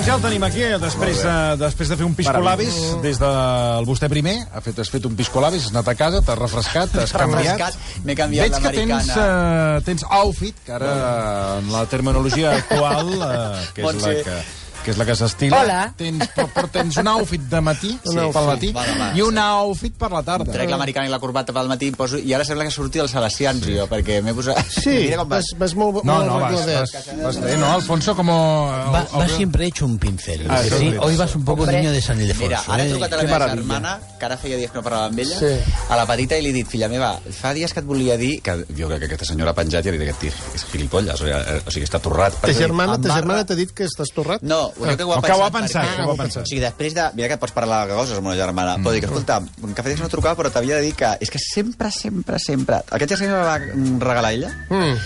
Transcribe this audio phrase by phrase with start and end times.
[0.00, 4.08] Doncs ja el tenim aquí, després de, després de fer un piscolabis, des del vostè
[4.08, 7.76] primer, ha fet, has fet un piscolabis, has anat a casa, t'has refrescat, t'has canviat.
[8.06, 10.94] M'he canviat Veig que tens, uh, tens outfit, que ara,
[11.58, 14.16] en la terminologia actual, uh, que, és la Montse.
[14.24, 14.38] que,
[14.84, 15.80] que és la que s'estila, Hola.
[15.96, 19.22] tens, però, però tens un outfit de matí, Sí, pel sí, matí, va demà, i
[19.22, 20.50] un outfit per la tarda.
[20.52, 23.64] Trec l'americana i la corbata pel matí poso, i ara sembla que surti dels Salesians,
[23.66, 24.58] jo, perquè m'he posat...
[24.70, 25.44] Sí, Mira com vas.
[25.52, 28.14] vas, vas molt, No, molt no, vas, vas, vas bé, ¿no, Alfonso?
[28.16, 28.36] Como...
[28.92, 30.46] Va, va siempre hecho un pincel.
[30.48, 30.70] Ah, ¿sí?
[30.78, 30.94] sí.
[31.00, 31.78] Hoy vas un poco Hombre.
[31.80, 32.46] niño de San Ildefonso.
[32.48, 32.90] Mira, ara he ¿eh?
[32.90, 35.52] trucat a la meva germana, que ara feia dies que no parlava amb ella, Sí.
[35.88, 38.40] a la petita, i li he dit, filla meva, fa dies que et volia dir...
[38.42, 41.20] Que jo crec que aquesta senyora ha penjat i ha dit aquest tio és gilipolles,
[41.20, 42.36] o sigui, eh, està torrat.
[42.42, 44.42] Ta germana, ta va- germana t'ha dit que estàs torrat?
[44.42, 45.40] No, jo crec que ho ha O que pensat.
[45.40, 46.42] ho ha pensat, perquè- que ho ha pensat.
[46.42, 47.08] O sigui, després de...
[47.14, 48.76] Mira que pots parlar de coses amb una germana.
[48.78, 48.84] Mm.
[48.84, 51.38] Pot dir que, escolta, dies que no trucava, però t'havia de dir que és que
[51.38, 52.82] sempre, sempre, sempre...
[52.90, 54.96] Aquest jersei me va regalar ella Mm.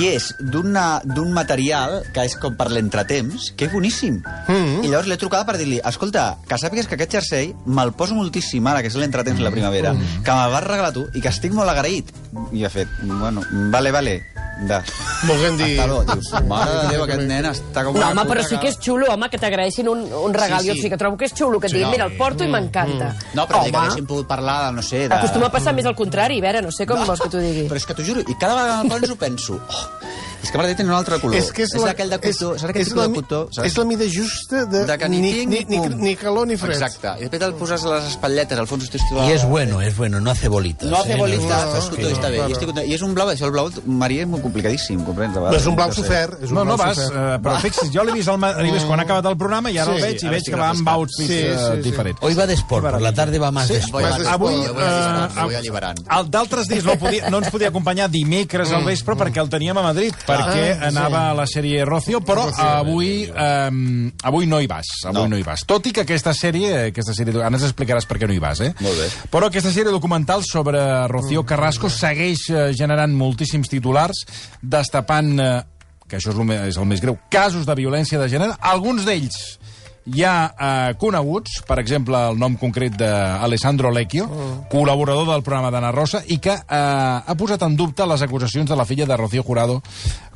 [0.00, 4.20] i és d'un material que és com per l'entretemps, que és boníssim.
[4.48, 4.84] Mm.
[4.84, 8.66] I llavors l'he trucada per dir-li, escolta, que sàpigues que aquest jersei me'l poso moltíssim
[8.70, 11.52] ara, que és l'entretemps de la primavera, que me'l vas regalar tu i que estic
[11.56, 12.12] molt agraït.
[12.52, 14.14] I ha fet, bueno, vale, vale,
[14.60, 14.78] de...
[15.26, 15.80] Volguem dir...
[15.80, 16.04] Hasta luego.
[16.14, 17.96] Dius, mare de Déu, aquest nen està com...
[17.96, 20.62] No, home, però sí que és xulo, home, que t'agraeixin un, un regal.
[20.64, 20.84] Sí, Jo sí.
[20.86, 21.94] sí que trobo que és xulo, que et diguin, no.
[21.96, 23.12] mira, el porto i m'encanta.
[23.34, 25.06] No, però home, que haguéssim pogut parlar, de, no sé...
[25.08, 25.16] De...
[25.16, 27.66] acostuma a passar més al contrari, a veure, no sé com vols que t'ho digui.
[27.72, 29.60] Però és que t'ho juro, i cada vegada que el penso, penso...
[29.60, 29.99] Oh,
[30.42, 31.36] és que m'agrada tenir un altre color.
[31.36, 32.54] És que és, és la, aquell de cotó.
[32.56, 33.40] és, és, la, de cotó?
[33.52, 33.66] Saps?
[33.66, 36.76] és la mida justa de, de ni, ni, ni, ni, ni calor ni fred.
[36.76, 37.14] Exacte.
[37.20, 40.20] I després te'l poses a les espatlletes, al fons estic Y es bueno, es bueno,
[40.20, 40.88] no hace bolitas.
[40.88, 41.16] No hace ¿eh?
[41.16, 42.36] bolitas, no, no, no, està bé.
[42.36, 42.48] claro.
[42.48, 42.88] I, estic content.
[42.88, 45.34] I és un blau, això el blau marí és molt complicadíssim, comprens?
[45.34, 45.60] vegades.
[45.60, 46.38] és un blau sofert.
[46.42, 49.26] És un No, no vas, eh, però fixi's, jo l'he vist, al, quan ha acabat
[49.30, 51.56] el programa i ara Sí, el veig i veig que va amb outfits Sí, eh,
[51.56, 51.82] sí, sí.
[51.88, 52.20] diferents.
[52.22, 54.04] Hoy va de sport, por la tarde va más de Voy sport.
[54.04, 58.84] más de Avui, eh, el d'altres dies no, podia, no ens podia acompanyar dimecres al
[58.84, 60.86] vespre perquè el teníem a Madrid, perquè Ah, sí.
[60.90, 65.28] anava a la sèrie Rocio, però avui, eh, avui no hi vas, avui No.
[65.28, 65.36] no.
[65.36, 65.64] hi vas.
[65.66, 68.60] Tot i que aquesta sèrie, aquesta sèrie, ara ens explicaràs per què no hi vas,
[68.60, 68.72] eh?
[68.80, 69.08] Molt bé.
[69.30, 74.24] Però aquesta sèrie documental sobre Rocío Carrasco segueix eh, generant moltíssims titulars,
[74.62, 75.62] destapant, eh,
[76.10, 79.04] que això és el, me- és el més greu, casos de violència de gènere, alguns
[79.06, 79.59] d'ells
[80.06, 84.26] ja eh, coneguts, per exemple, el nom concret d'Alessandro Lecchio,
[84.72, 88.78] col·laborador del programa d'Anna Rosa, i que eh, ha posat en dubte les acusacions de
[88.78, 89.82] la filla de Rocío Jurado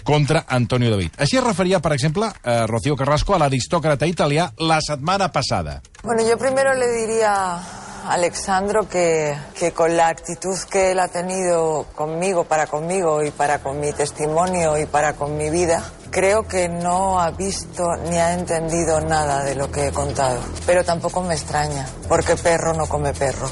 [0.05, 1.17] contra Antonio David.
[1.19, 5.81] Així es referia, per exemple, eh, Rocío Carrasco a l'aristòcrata italià la setmana passada.
[6.03, 11.09] Bueno, yo primero le diría a Alexandro que, que con la actitud que él ha
[11.09, 15.83] tenido conmigo, para conmigo y para con mi testimonio y para con mi vida,
[16.15, 20.39] creo que no ha visto ni ha entendido nada de lo que he contado.
[20.65, 23.49] Pero tampoco me extraña, porque perro no come perro.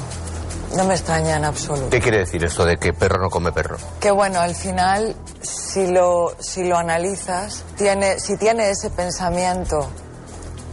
[0.77, 1.89] No me extraña en absoluto.
[1.89, 3.75] ¿Qué quiere decir esto de que perro no come perro?
[3.99, 9.89] Que bueno, al final, si lo, si lo analizas, tiene, si tiene ese pensamiento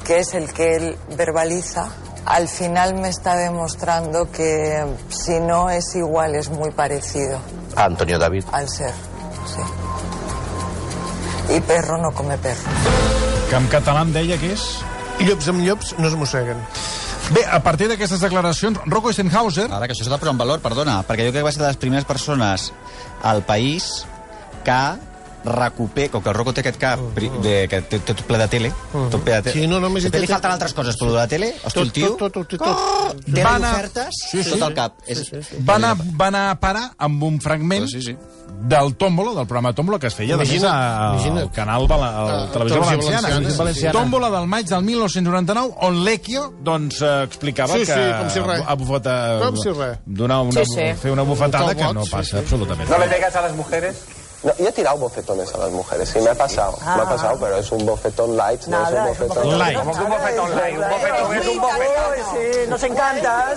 [0.05, 1.89] que es el que él verbaliza,
[2.25, 7.41] al final me está demostrando que si no es igual, es muy parecido
[7.75, 8.45] A Antonio David.
[8.53, 8.93] al ser.
[11.51, 11.57] Sí.
[11.57, 12.71] Y perro no come perro.
[13.51, 14.63] Que en català em deia que és...
[15.21, 16.57] Llops amb llops no es mosseguen.
[17.35, 19.67] Bé, a partir d'aquestes declaracions, Rocco Eisenhauser...
[19.71, 21.61] Ara, que això s'ha de posar en valor, perdona, perquè jo crec que va ser
[21.63, 22.71] de les primeres persones
[23.23, 23.91] al país
[24.65, 24.79] que
[25.45, 28.37] recupera, com que el Rocco té aquest cap pri- de, que té, té tot ple
[28.43, 29.55] de tele, tot ple de tele.
[29.57, 32.11] Sí, no, només té- li falten altres coses, però de la tele, hosti, el tio...
[32.21, 32.77] Tot, tot, tot, tot.
[32.77, 34.51] Oh, i anar- ofertes, Sí, sí.
[34.57, 34.99] tot el cap.
[35.09, 35.23] És...
[35.65, 38.17] va anar, va anar a parar amb un fragment Sí, sí.
[38.51, 42.49] Del Tómbola, del programa Tómbola, que es feia de més al canal a la Ah,
[42.53, 43.57] televisió Televisió valenciana.
[43.59, 43.93] Valenciana.
[43.99, 48.41] Tómbola del maig del 1999, on Lecchio doncs, eh, explicava Sí, sí, que com si
[48.41, 48.63] res.
[48.67, 49.99] a bufeta, Com si res.
[50.07, 50.95] donar una, Sí, sí.
[51.01, 52.37] fer una bufetada Un que no sí, passa sí.
[52.39, 52.89] absolutament.
[52.91, 54.05] ¿No le pegas a las mujeres?
[54.43, 56.79] No, yo he tirado bofetones a las mujeres, sí, me ha pasado.
[56.97, 59.59] Me ha pasado, pero es un bofetón light, no es un bofetón...
[59.59, 59.79] Light.
[59.79, 62.15] Como que un bofetón light, un bofetón es un bofetón.
[62.33, 63.55] Sí, nos encanta.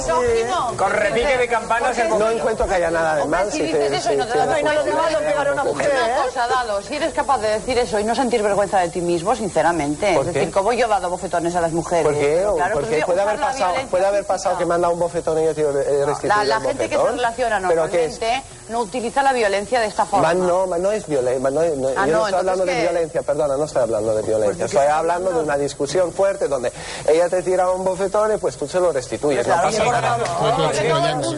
[0.78, 2.38] Con repique de campanas el No bofetón.
[2.38, 3.50] encuentro que haya nada de mal.
[3.52, 5.52] si te- dices eso y no te das te- cuenta, no, no, no, pegar a
[5.54, 6.04] una mujer, Es ¿eh?
[6.16, 9.00] una cosa, Dado, si eres capaz de decir eso y no sentir vergüenza de ti
[9.00, 10.14] mismo, sinceramente.
[10.14, 12.04] ¿Por es decir, como yo he dado bofetones a las mujeres.
[12.06, 12.46] ¿Por qué?
[12.74, 15.44] Porque pues, puede haber pasado, puede haber pasado que me han dado un bofetón y
[15.46, 20.06] yo he restituido La, gente que se relaciona normalmente no utiliza la violencia de esta
[20.06, 20.28] forma.
[20.34, 21.50] Man, no, man, no es violencia.
[21.50, 24.16] No, no, Ah, yo no, no estoy hablando entonces, de violencia, perdona, no estoy hablando
[24.16, 24.46] de violencia.
[24.46, 26.72] Pues, ¿de qué Estoy hablando de una discusión fuerte donde
[27.08, 29.48] ella te tira un bofetón y pues tú se lo restituyes.
[29.48, 30.18] No pasa nada.
[30.58, 31.36] Relaciona así.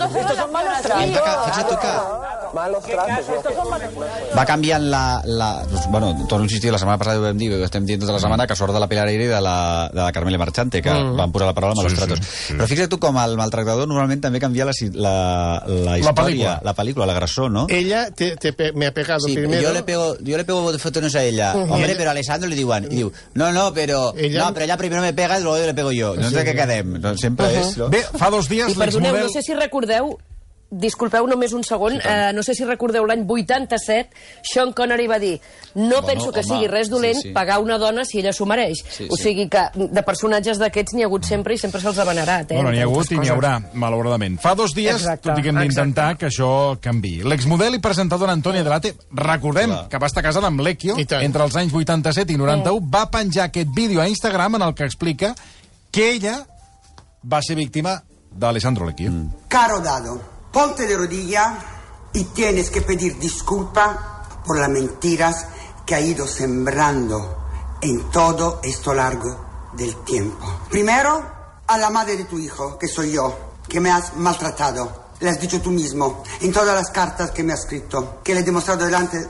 [1.45, 1.91] Fixa't tu que
[2.55, 3.25] malos tratos.
[4.37, 5.21] Va canviant la...
[5.25, 8.01] la doncs, bueno, torno a insistir, la setmana passada ho vam dir, ho estem dient
[8.01, 10.39] tota la setmana, que sort de la Pilar Eire i de la, de la Carmela
[10.39, 11.15] Marchante, que mm.
[11.17, 12.19] van posar la paraula malos Sí, sí, tratos.
[12.25, 12.53] sí.
[12.55, 15.15] Però fixa't tu com el maltractador normalment també canvia la, la,
[15.67, 16.55] la història, pel·lícula.
[16.63, 17.65] la pel·lícula, l'agressor, no?
[17.69, 19.61] Ella te, te pe- me ha pegado Sí, primero.
[19.61, 21.53] yo le pego, yo le pego fotones a ella.
[21.55, 24.77] Hombre, pero a Alessandro le diuen, i diu, no, no, però, Ella- no, però ella
[24.77, 26.15] primero me pega i luego le pego yo.
[26.15, 27.75] No sé què quedem, no, sempre és...
[27.77, 27.89] No?
[27.89, 30.17] Bé, fa dos dies I perdoneu, no sé si recordeu
[30.71, 34.09] disculpeu només un segon, sí, eh, no sé si recordeu l'any 87,
[34.43, 35.39] Sean Connery va dir
[35.75, 37.33] no Bueno, penso que home, sigui res dolent sí, sí.
[37.35, 38.81] pagar una dona si ella s'ho mereix.
[38.89, 39.23] Sí, o sí.
[39.29, 42.51] sigui que de personatges d'aquests n'hi ha hagut sempre i sempre se'ls ha venerat.
[42.51, 44.39] Eh, Bueno, n'hi ha hagut i n'hi haurà, malauradament.
[44.41, 47.21] Fa dos dies, Exacte, tot i que hem d'intentar que això canvi.
[47.23, 49.87] L'exmodel i presentadora Antònia Delate, recordem Clar.
[49.89, 50.61] que va estar casada amb
[51.07, 51.21] tant.
[51.23, 54.83] entre els anys 87 i 91, va penjar aquest vídeo a Instagram en el que
[54.85, 55.35] explica
[55.91, 56.45] que ella
[57.23, 58.01] va ser víctima
[58.31, 59.11] d'Alessandro Lecchio.
[59.47, 61.57] Caro Dado, ponte de rodilla
[62.13, 65.47] y tienes que pedir disculpa por las mentiras
[65.85, 67.43] que ha ido sembrando
[67.81, 70.61] en todo esto largo del tiempo.
[70.69, 71.21] Primero,
[71.67, 73.37] a la madre de tu hijo, que soy yo,
[73.67, 75.07] que me has maltratado.
[75.19, 78.39] Le has dicho tú mismo en todas las cartas que me has escrito, que le
[78.39, 79.27] he demostrado delante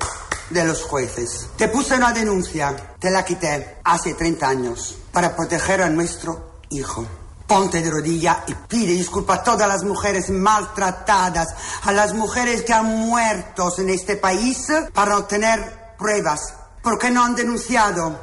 [0.51, 1.48] de los jueces.
[1.57, 7.04] Te puse una denuncia, te la quité hace 30 años para proteger a nuestro hijo.
[7.47, 11.47] Ponte de rodilla y pide disculpas a todas las mujeres maltratadas,
[11.83, 17.36] a las mujeres que han muerto en este país para obtener pruebas, porque no han
[17.36, 18.19] denunciado.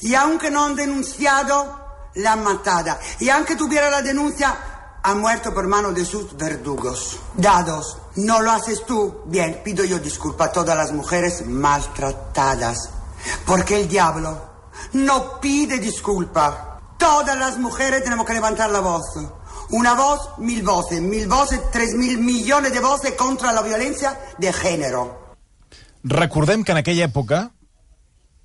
[0.00, 2.98] Y aunque no han denunciado, la han matada.
[3.20, 4.56] Y aunque tuviera la denuncia,
[5.02, 7.18] ha muerto por mano de sus verdugos.
[7.34, 9.22] Dados, no lo haces tú.
[9.26, 12.90] Bien, pido yo disculpas a todas las mujeres maltratadas.
[13.46, 14.38] Porque el diablo
[14.92, 16.67] no pide disculpa.
[16.98, 19.04] Todas las mujeres tenemos que levantar la voz.
[19.70, 21.00] Una voz, mil voces.
[21.00, 25.36] Mil voces, tres mil millones de voces contra la violencia de género.
[26.02, 27.50] Recordem que en aquella època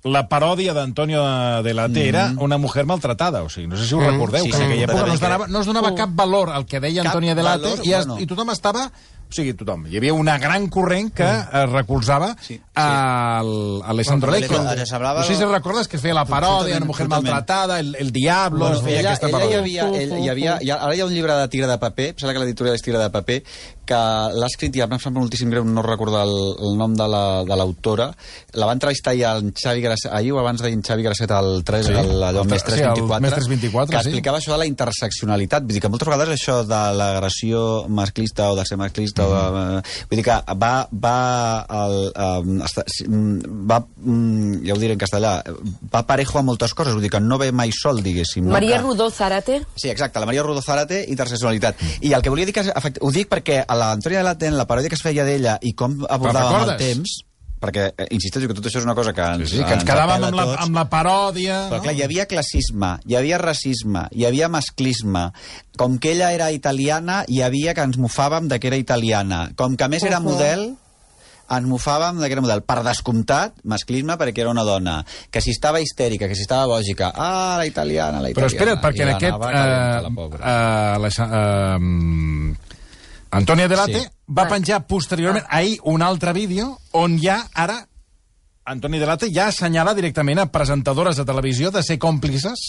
[0.04, 1.22] la paròdia d'Antonio
[1.64, 4.50] de la T era una mujer maltratada, o sigui, no sé si ho recordeu, Sí,
[4.50, 7.02] que en aquella època no es, donava, no es donava cap valor al que deia
[7.02, 8.20] Antonio de la T i, es, bueno.
[8.20, 8.90] i tothom estava...
[9.30, 9.86] O sigui, tothom.
[9.90, 12.60] Hi havia una gran corrent que eh, recolzava Sí, sí.
[12.74, 14.62] al a Alessandro Bueno, Lecco.
[14.62, 18.72] No sé si recordes que es feia la paròdia, una mujer maltratada, el, el diablo,
[18.72, 21.06] es feia ella, aquesta ella hi havia, ell, hi havia, hi ha, ara hi ha
[21.06, 23.40] un llibre de tira de paper, em sembla que l'editorial és tira de paper,
[23.84, 23.98] que
[24.38, 26.34] l'ha escrit, i em sembla moltíssim greu no recordar el,
[26.68, 28.06] el nom de la- de l'autora,
[28.54, 31.62] la va entrevistar ja en Xavi Grasset, ahir o abans d'ahir en Xavi Grasset al
[31.64, 34.08] 3, Sí, el, allò el més tre- sí, el 324, Més 324, que sí.
[34.08, 38.56] explicava això de la interseccionalitat, vull dir que moltes vegades això de l'agressió masclista o
[38.56, 39.30] de ser masclista, Mhm.
[39.30, 41.16] o de, vull dir que va, va,
[41.84, 41.96] el,
[42.26, 45.36] um, esta, mm, va mm, ja ho diré en castellà,
[45.92, 48.46] va parejo a moltes coses, vull dir que no ve mai sol, diguéssim.
[48.46, 48.52] No?
[48.52, 48.82] Maria que...
[48.82, 51.76] Rodó Zárate, Sí, exacte, la Maria Rodó Zárate, intersexualitat.
[52.00, 52.64] I el que volia dir que,
[53.00, 56.00] ho dic perquè a l'Antònia de Laten, la paròdia que es feia d'ella i com
[56.08, 57.20] abordàvem el temps,
[57.60, 59.84] perquè, eh, insisteixo que tot això és una cosa que ens, Sí, sí, que ens
[59.86, 61.58] quedàvem apel·la amb la, amb la paròdia...
[61.70, 65.30] Però clar, hi havia classisme, hi havia racisme, hi havia masclisme.
[65.80, 69.48] Com que ella era italiana, hi havia que ens mofàvem de que era italiana.
[69.56, 70.74] Com que a més era model,
[71.50, 72.62] ens mofàvem de que era model.
[72.66, 74.98] Per descomptat, masclisme perquè era una dona.
[75.30, 78.52] Que si estava histèrica, que si estava bògica, ah, la italiana, la Però italiana.
[78.52, 79.32] espera't, perquè en aquest...
[79.32, 80.10] l'anava calenta, la
[80.44, 82.56] Eh, eh, eh,
[83.34, 84.06] Antònia Delate Sí.
[84.28, 87.84] Va penjar posteriorment ahir un altre vídeo on ja ara
[88.64, 92.62] Antoni Delate ja assenyala directament a presentadores de televisió de ser còmplices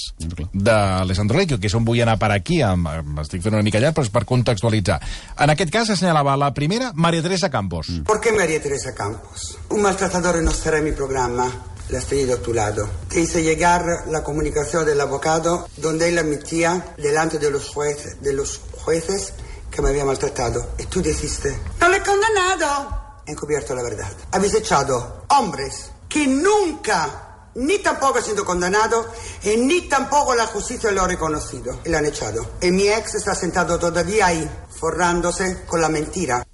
[0.51, 3.79] d'Alessandro Lecchio, que és on vull anar per aquí, amb, amb, estic fent una mica
[3.79, 4.97] llarg, però és per contextualitzar.
[5.39, 7.87] En aquest cas assenyalava la primera, Maria Teresa Campos.
[7.87, 8.03] Mm.
[8.03, 9.57] ¿Por qué María Teresa Campos?
[9.69, 11.47] Un maltratador no estará en mi programa.
[11.89, 12.89] La tenido a tu lado.
[13.09, 18.33] Te hice llegar la comunicación del abogado donde él admitía delante de los, jueces, de
[18.33, 19.33] los jueces
[19.75, 20.71] que me había maltratado.
[20.79, 23.21] Y tú dijiste, no le he condenado.
[23.25, 24.09] He encubierto la verdad.
[24.31, 29.07] Habéis echado hombres que nunca, ni tampoco han sido condenados,
[29.43, 31.81] y ni tampoco la justicia lo ha reconocido.
[31.83, 32.51] Y lo han echado.
[32.61, 36.45] Y mi ex está sentado todavía ahí, forrándose con la mentira.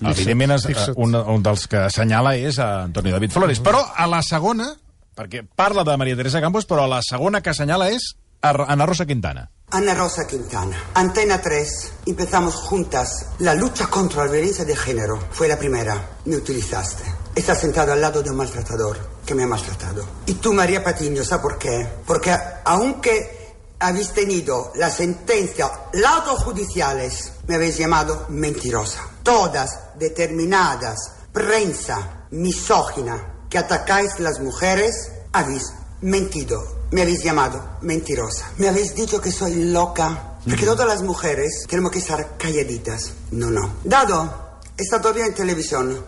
[0.00, 3.60] Evidentment, és, eh, un, un dels que assenyala és a Antoni David Flores.
[3.62, 4.72] Però a la segona,
[5.16, 8.10] perquè parla de Maria Teresa Campos, però a la segona que assenyala és
[8.42, 9.46] a Ana Rosa Quintana.
[9.70, 15.18] Ana Rosa Quintana, Antena 3, empezamos juntas la lucha contra la violencia de género.
[15.32, 17.02] Fue la primera, me utilizaste.
[17.34, 20.04] Estás sentado al lado de un maltratador que me ha maltratado.
[20.26, 21.88] Y tú, María Patiño, ¿sabes por qué?
[22.06, 22.32] Porque
[22.64, 29.00] aunque habéis tenido la sentencia, laudos judiciales, me habéis llamado mentirosa.
[29.24, 36.73] Todas determinadas, prensa misógina que atacáis las mujeres, habéis mentido.
[36.90, 38.50] Me habéis llamado mentirosa.
[38.58, 40.30] Me habéis dicho que soy loca.
[40.44, 43.14] Porque todas las mujeres tenemos que estar calladitas.
[43.30, 43.76] No, no.
[43.82, 44.44] Dado,
[44.76, 46.04] Está todavía en televisión.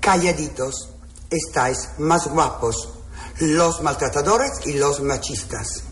[0.00, 0.90] Calladitos.
[1.30, 2.90] Estáis más guapos.
[3.40, 5.84] Los maltratadores y los machistas.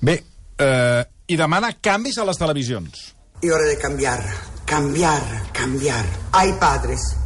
[0.00, 0.24] Bé,
[0.56, 3.14] eh, i demana canvis a les televisions.
[3.42, 4.24] Y hora de cambiar.
[4.64, 6.06] Cambiar, cambiar.
[6.32, 7.16] Hay padres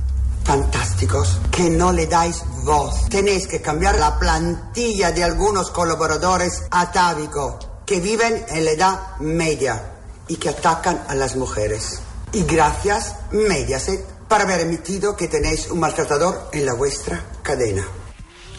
[0.45, 3.09] fantásticos que no le dais voz.
[3.09, 9.93] Tenéis que cambiar la plantilla de algunos colaboradores atávicos que viven en la edad media
[10.29, 12.01] y que atacan a las mujeres.
[12.33, 17.85] Y gracias, Mediaset, para haber emitido que tenéis un maltratador en la vuestra cadena.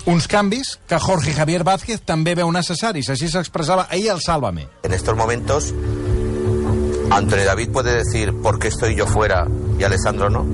[0.05, 3.09] Uns canvis que Jorge Javier Vázquez també veu necessaris.
[3.09, 4.67] Així s'expressava ahir al Sálvame.
[4.83, 5.73] En estos momentos,
[7.09, 9.47] Antonio David puede decir por qué estoy yo fuera
[9.79, 10.45] y Alessandro no.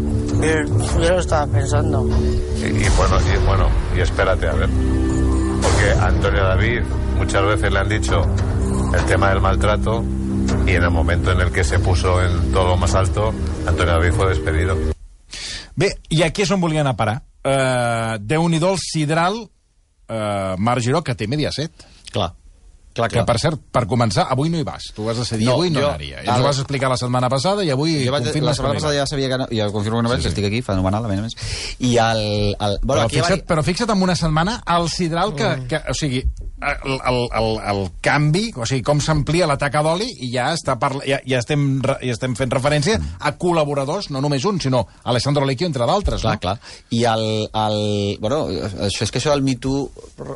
[0.41, 2.07] Yo lo estaba pensando.
[2.57, 4.69] Y, y bueno, y bueno, y espérate a ver.
[5.61, 6.81] Porque a Antonio David
[7.17, 8.25] muchas veces le han dicho
[8.93, 10.03] el tema del maltrato
[10.65, 13.33] y en el momento en el que se puso en todo lo más alto,
[13.67, 14.75] Antonio David fue despedido.
[15.75, 17.17] Bé, i aquí és on volia anar a parar.
[17.41, 21.71] Uh, Déu-n'hi-do el sidral uh, Marc Giró, que té Mediaset.
[22.11, 22.33] Clar.
[22.93, 24.89] Clar, Que, per cert, per començar, avui no hi vas.
[24.93, 26.17] Tu vas decidir No, avui no jo- anaria.
[26.25, 28.73] Ja ens ho vas explicar la setmana passada i avui Jo vaig, la confirmes setmana
[28.73, 30.45] no hi passada ja sabia que no, ja confirmo que no vaig, sí, que estic
[30.49, 31.35] aquí, fenomenal, a més a més.
[31.79, 32.21] I el...
[32.59, 35.95] el bueno, però, aquí fixa't, però fixa't en una setmana el sidral que, que o
[35.95, 36.25] sigui,
[36.61, 40.77] el, el, el, el canvi, o sigui, com s'amplia la taca d'oli i ja, està
[40.81, 45.45] parla, ja, ja, estem, ja estem fent referència a col·laboradors, no només un, sinó Alessandro
[45.47, 46.43] Lecchio, entre d'altres, Clar, no?
[46.43, 46.55] clar.
[46.93, 47.79] I el, el...
[48.21, 48.43] Bueno,
[48.87, 49.87] això és que això del Me Too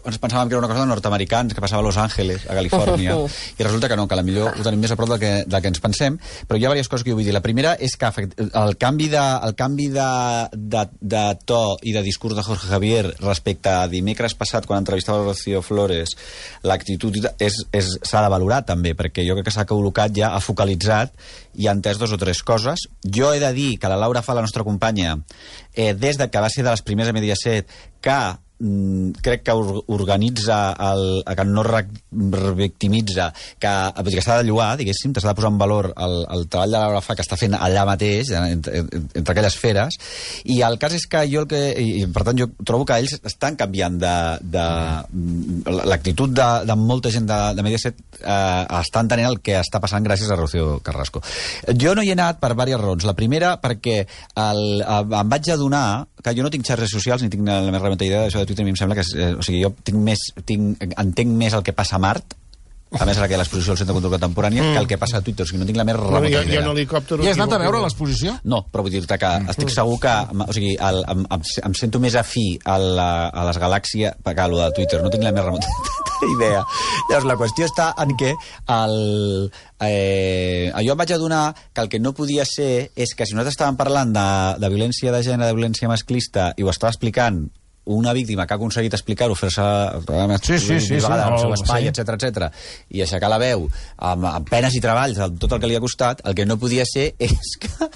[0.05, 3.17] ens pensàvem que era una cosa de nord-americans, que passava a Los Angeles, a Califòrnia,
[3.59, 5.61] i resulta que no, que la millor ho tenim més a prop del que, del
[5.61, 6.17] que ens pensem,
[6.47, 7.35] però hi ha diverses coses que jo vull dir.
[7.35, 8.11] La primera és que
[8.45, 10.09] el canvi de, el canvi de,
[10.55, 15.21] de, de to i de discurs de Jorge Javier respecte a dimecres passat, quan entrevistava
[15.21, 16.14] a Rocío Flores,
[16.63, 21.13] l'actitud s'ha de valorar també, perquè jo crec que s'ha col·locat ja, ha focalitzat
[21.61, 22.87] i ha entès dos o tres coses.
[23.03, 25.17] Jo he de dir que la Laura fa, la nostra companya,
[25.73, 27.69] eh, des de que va ser de les primers a Mediaset,
[28.01, 28.19] que
[29.21, 34.77] crec que or- organitza, el, que no re- revictimitza, que, dir, que s'ha de lloar,
[34.79, 37.37] diguéssim, s'ha de posar en valor el, el treball de la Laura Fa que està
[37.39, 39.99] fent allà mateix, eh, entre, entre aquelles feres,
[40.45, 41.61] i el cas és que jo el que...
[41.75, 44.15] I, per tant, jo trobo que ells estan canviant de...
[44.55, 44.65] de
[45.85, 50.03] l'actitud de, de molta gent de, de Mediaset eh, està entenent el que està passant
[50.05, 51.21] gràcies a Rocío Carrasco.
[51.75, 53.05] Jo no hi he anat per diverses raons.
[53.07, 55.85] La primera, perquè el, eh, em vaig adonar
[56.25, 58.63] que jo no tinc xarxes socials ni tinc la més remota idea d'això de Twitter,
[58.63, 59.05] a mi em sembla que...
[59.17, 62.37] Eh, o sigui, jo tinc més, tinc, entenc més el que passa a Mart,
[62.95, 64.75] a més ara que l'exposició al Centre de Control Contemporània, mm.
[64.75, 66.43] que el que passa a Twitter, o sigui, no tinc la més No, remota ha,
[66.45, 66.61] idea.
[66.61, 67.17] un helicòpter...
[67.25, 68.37] I has anat a veure l'exposició?
[68.47, 70.13] No, però vull dir-te que estic segur que...
[70.45, 74.15] O sigui, el, em, em, em sento més afí a, la, a les galàxies...
[74.23, 75.73] Perquè a lo de Twitter no tinc la més remota
[76.37, 76.61] idea.
[77.09, 78.31] Llavors, la qüestió està en què
[78.77, 78.95] el,
[79.83, 83.57] eh, jo em vaig adonar que el que no podia ser és que si nosaltres
[83.57, 84.29] estàvem parlant de,
[84.61, 87.43] de violència de gènere, de violència masclista, i ho estava explicant
[87.85, 89.61] una víctima que ha aconseguit explicar-ho, fer-se
[90.41, 91.91] Sí, sí, sí, sí, vegada, al seu espai, sí.
[91.93, 92.49] etc etc
[92.89, 95.83] i aixecar la veu amb, amb penes i treballs, amb tot el que li ha
[95.83, 97.91] costat, el que no podia ser és que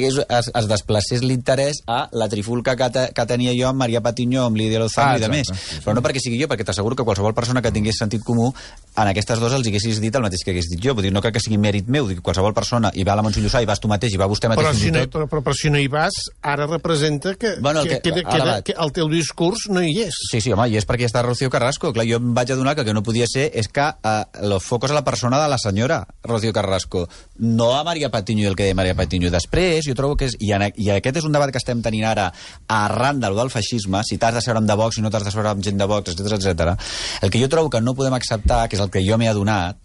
[0.00, 4.00] es, es, es desplacés l'interès a la trifulca que, te, que tenia jo amb Maria
[4.00, 5.48] Patinyó, amb Lídia Lozano Ah, i de més.
[5.84, 9.08] Però no perquè sigui jo, perquè t'asseguro que qualsevol persona que tingués sentit comú en
[9.08, 10.94] aquestes dues els haguessis dit el mateix que hagués dit jo.
[10.94, 13.22] Vull dir, no crec que sigui mèrit meu, dic, qualsevol persona, i va a la
[13.26, 15.42] Montse Llussà, i vas tu mateix, i va vostè mateix Però si, no, però, però,
[15.42, 18.92] però si no hi vas, ara representa que, Bueno, que, que- que, ara que, el
[18.92, 20.14] teu discurs no hi és.
[20.30, 21.92] Sí, sí, home, i és perquè està Rocío Carrasco.
[21.92, 24.62] Clar, jo em vaig adonar que el que no podia ser és que eh, los
[24.64, 27.08] focos a la persona de la senyora Rocío Carrasco,
[27.38, 29.30] no a Maria Patiño i el que deia Maria Patiño.
[29.32, 30.36] Després, jo trobo que és...
[30.40, 32.28] I, en, I aquest és un debat que estem tenint ara
[32.68, 35.34] arran del del feixisme, si t'has de seure amb de Vox, si no t'has de
[35.34, 36.76] seure amb gent de Vox, etc etc.
[37.22, 39.80] El que jo trobo que no podem acceptar, que és el que jo m'he adonat,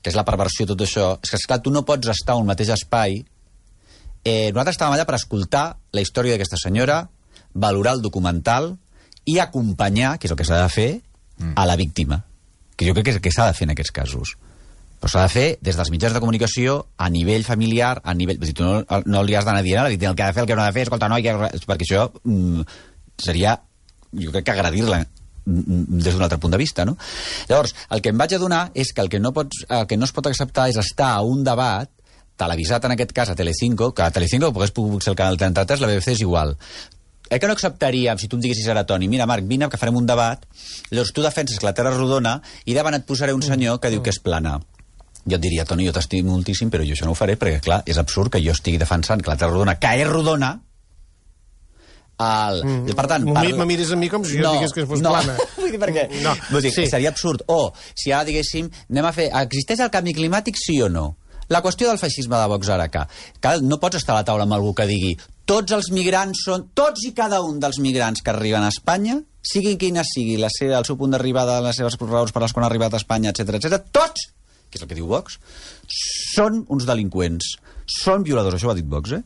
[0.00, 2.40] que és la perversió de tot això, és que, esclar, tu no pots estar a
[2.40, 3.20] un mateix espai
[4.24, 5.64] eh, nosaltres estàvem allà per escoltar
[5.96, 7.02] la història d'aquesta senyora,
[7.54, 8.74] valorar el documental
[9.28, 10.90] i acompanyar, que és el que s'ha de fer,
[11.38, 11.54] mm.
[11.56, 12.22] a la víctima.
[12.76, 14.36] Que jo crec que és el que s'ha de fer en aquests casos.
[15.00, 18.36] Però s'ha de fer des dels mitjans de comunicació, a nivell familiar, a nivell...
[18.42, 20.50] Dir, tu no, no li has d'anar dient a el que ha de fer, el
[20.50, 21.32] que no ha de fer, escolta, no, que...
[21.64, 22.66] perquè això mm,
[23.24, 23.56] seria,
[24.12, 26.98] jo crec que agredir-la mm, des d'un altre punt de vista, no?
[27.48, 30.08] Llavors, el que em vaig adonar és que el que no, pots, el que no
[30.08, 31.88] es pot acceptar és estar a un debat
[32.40, 35.80] televisat en aquest cas a Telecinco, que a Telecinco pogués pogut ser el canal 33,
[35.80, 36.56] la BBC és igual.
[37.30, 39.96] Eh que no acceptaríem si tu em diguessis ara, Toni, mira, Marc, vine que farem
[39.96, 40.42] un debat,
[40.90, 43.92] llavors tu defenses que la Terra és rodona i davant et posaré un senyor que
[43.92, 44.58] diu que és plana.
[45.26, 47.82] Jo et diria, Toni, jo t'estimo moltíssim, però jo això no ho faré, perquè, clar,
[47.86, 50.54] és absurd que jo estigui defensant que la Terra rodona, que és rodona,
[52.20, 52.60] el...
[52.64, 52.96] Mm.
[52.96, 55.14] Per tant, Me, me mires a mi com si jo digués que fos no.
[55.14, 55.36] plana.
[55.60, 56.06] Vull dir, perquè...
[56.24, 56.84] No, Vull dir, sí.
[56.90, 57.46] seria absurd.
[57.48, 59.30] O, si ara diguéssim, anem a fer...
[59.46, 61.06] Existeix el canvi climàtic, sí o no?
[61.50, 63.02] La qüestió del feixisme de Vox ara, que,
[63.42, 65.16] que no pots estar a la taula amb algú que digui
[65.50, 66.68] tots els migrants són...
[66.78, 70.78] Tots i cada un dels migrants que arriben a Espanya, siguin quina sigui la seva,
[70.78, 73.58] el seu punt d'arribada, les seves raons per les que han arribat a Espanya, etc
[73.58, 73.80] etc.
[73.90, 74.28] tots,
[74.70, 75.40] que és el que diu Vox,
[76.34, 77.56] són uns delinqüents,
[78.00, 79.22] són violadors, això ho ha dit Vox, eh?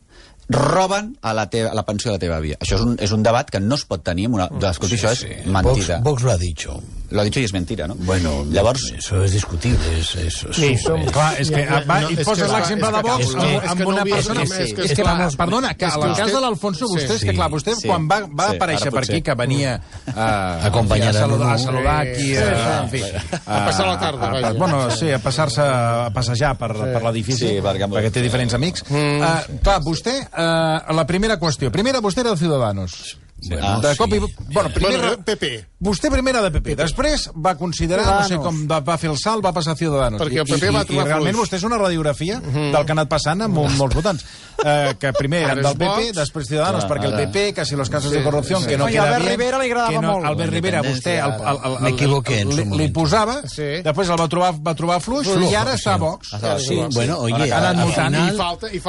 [0.49, 2.57] roben a la, teva, a la pensió de la teva àvia.
[2.61, 4.45] Això és un, és un debat que no es pot tenir amb una...
[4.69, 5.49] Escolti, Sí, això és sí.
[5.49, 5.97] mentida.
[5.97, 6.75] Vox, Vox lo ha dicho.
[7.15, 7.95] Lo ha dicho y es mentira, ¿no?
[7.95, 8.91] Bueno, Llavors...
[8.97, 9.79] eso es discutible.
[9.99, 12.51] Es, es, es, Sí, som, es- clar, és que Ja, va, no, i poses que-
[12.53, 14.43] l'exemple de que- Vox és que- amb, que amb una persona...
[14.43, 16.85] És és que, que- és que, vamos, perdona, que a que el cas de l'Alfonso,
[16.91, 17.87] vostè, és que clar, vostè sí.
[17.87, 19.79] quan va, va Sí, aparèixer per aquí, que venia
[20.13, 22.69] a, Acompanyant a, saludar, a a saludar aquí, a, sí.
[22.83, 23.01] en fi,
[23.45, 24.53] A passar la tarda, a- a- vaja.
[24.53, 28.83] Bueno, sí, a passar-se a passejar per, per l'edifici, Sí, perquè- perquè té diferents amics.
[28.89, 29.21] Mm.
[29.21, 31.71] Uh, clar, vostè, uh, la primera qüestió.
[31.71, 33.17] Primera, vostè era de Ciudadanos.
[33.37, 34.19] Bueno, de cop i...
[34.19, 34.35] sí.
[34.53, 35.65] Bueno, primer, Bueno, PP.
[35.85, 39.19] Vostè primer era de PP, després va considerar, no sé com va, va fer el
[39.21, 40.17] salt, va passar a Ciudadanos.
[40.21, 41.43] Perquè el I, PP i, va i, trobar i realment fluix.
[41.51, 44.23] vostè és una radiografia del que ha anat passant amb mol- molts votants.
[44.65, 47.25] Eh, que primer eren del PP, després Ciudadanos, Clar, perquè el ara.
[47.27, 48.67] PP, que si los casos Sí, de corrupció, sí.
[48.67, 49.31] que no Ai, queda Albert bien...
[49.37, 50.25] Rivera li agradava que no, molt.
[50.31, 53.67] Albert Rivera, vostè el, el, el, el, M'equivoqué en li, su li posava, Sí.
[53.85, 56.31] després el va trobar, va trobar fluix, i ara està a Vox.
[56.65, 57.43] Sí, bueno, oye, al
[57.91, 58.31] final,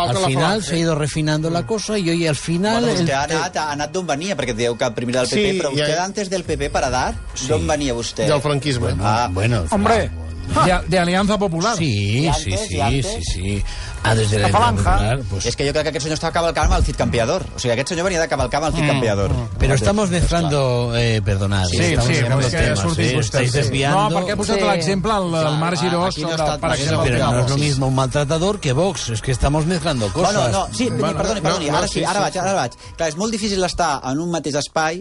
[0.06, 2.84] al final se ha ido refinando la cosa y hoy al final...
[2.84, 5.58] Bueno, el- vostè ha anat d'on venia, perquè dieu que primer era del PP, Sí,
[5.60, 7.14] però ja- vostè antes del PP per edat,
[7.48, 8.26] d'on venia vostè?
[8.26, 8.94] Del franquisme.
[9.00, 10.10] Ah, bueno, Hombre,
[10.46, 11.76] de, de Alianza Popular.
[11.76, 12.60] Sí, ¿Y sí, antes?
[12.68, 13.06] sí, ¿Y antes?
[13.06, 13.64] sí, sí.
[14.02, 14.82] Ah, desde la, La falange.
[14.84, 17.42] Popular, pues, És que jo crec que aquest senyor estava cavalcant amb el Cid Campeador.
[17.56, 19.32] O sigui, aquest senyor venia de cavalcar amb el Cid Campeador.
[19.58, 23.20] Pero estamos mezclando, eh, perdonad, Sí, estamos sí, mezclando és que ha temas, sortit vostè.
[23.20, 24.10] estáis desviando.
[24.10, 24.64] No, perquè ha posat Sí.
[24.64, 27.50] l'exemple al, al Marc Giró aquí no sobre, està- per exemple, tema no es Vox.
[27.50, 30.34] lo mismo un maltratador que Vox, es que estamos mezclando cosas.
[30.34, 32.72] Bueno, no, sí, Bueno, perdoni, perdoni, no, ara sí, sí, ara sí, vaig, ara vaig.
[32.96, 35.00] Clar, és molt difícil estar en un mateix espai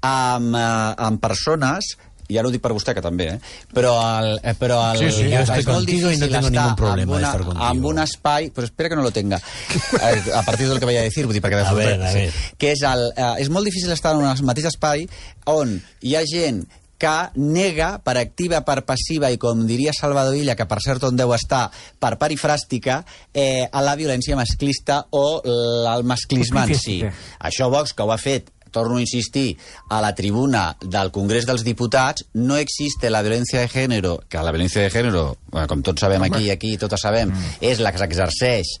[0.00, 3.38] amb, eh, amb persones i ara ho dic per vostè, que també, eh?
[3.74, 6.52] Però, el, eh, però el, Sí, sí, jo és molt contigo y no tengo estar
[6.52, 7.68] ningún problema amb de una, estar contigo.
[7.70, 8.50] Amb un espai...
[8.54, 9.40] Però espera que no lo tenga.
[9.98, 11.58] Eh, a partir del que vaig a dir, vull dir, perquè...
[11.64, 12.26] A ver, a sí.
[12.26, 12.52] ver.
[12.60, 15.08] Que és, el, eh, és molt difícil estar en un mateix espai
[15.50, 15.72] on
[16.04, 16.62] hi ha gent
[16.98, 21.16] que nega per activa, per passiva i, com diria Salvador Illa, que per cert on
[21.16, 21.68] deu estar,
[22.02, 23.00] per perifràstica,
[23.32, 26.98] eh, a la violència masclista o el masclisme en si.
[27.38, 29.56] Això Vox, que ho ha fet torno a insistir,
[29.90, 34.54] a la tribuna del Congrés dels Diputats, no existe la violència de gènere, que la
[34.54, 38.02] violència de gènere, bueno, com tots sabem aquí i aquí, totes sabem, és la que
[38.02, 38.78] s'exerceix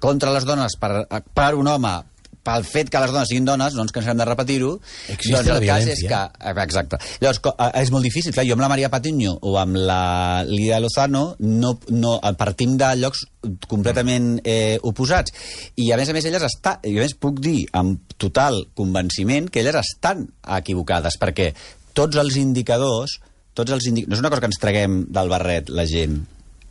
[0.00, 1.04] contra les dones per,
[1.36, 1.98] per un home
[2.46, 4.72] pel fet que les dones siguin dones, no ens cansem de repetir-ho,
[5.12, 6.20] Existe doncs el cas és que...
[6.64, 7.00] Exacte.
[7.22, 8.34] Llavors, eh, és molt difícil.
[8.34, 10.00] Clar, jo amb la Maria Patiño o amb la
[10.48, 13.26] Lidia Lozano no, no, partim de llocs
[13.68, 15.34] completament eh, oposats.
[15.80, 19.48] I a més a més elles està, i a més puc dir amb total convenciment
[19.52, 20.26] que elles estan
[20.60, 21.52] equivocades, perquè
[21.96, 23.18] tots els indicadors,
[23.56, 24.06] tots els indi...
[24.06, 26.20] no és una cosa que ens traguem del barret la gent,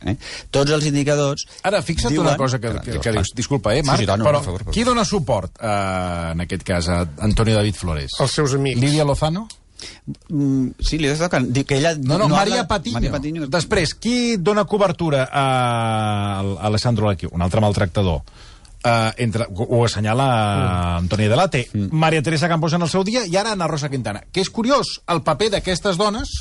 [0.00, 0.16] Eh?
[0.50, 1.44] Tots els indicadors...
[1.68, 2.26] Ara, fixa't diuen...
[2.26, 4.48] una cosa que, que, que dius, disculpa, eh, Sí, Marc, sí, tant, no, però per
[4.48, 8.16] favor, per qui dona suport, eh, en aquest cas, a Antonio David Flores?
[8.20, 8.80] Els seus amics.
[8.80, 9.46] Lídia Lozano?
[10.28, 11.94] Mm, sí, li de que, ella...
[11.96, 12.94] No, no, Maria habla- Patiño.
[12.94, 13.48] Maria Patiño.
[13.48, 18.22] Després, qui dona cobertura a, a Alessandro Lecchio, un altre maltractador?
[18.80, 21.00] Uh, entre, ho assenyala mm.
[21.04, 21.88] Antoni Delate, mm.
[21.92, 24.22] Maria Teresa Campos en el seu dia i ara Ana Rosa Quintana.
[24.32, 26.32] Que és curiós, el paper d'aquestes dones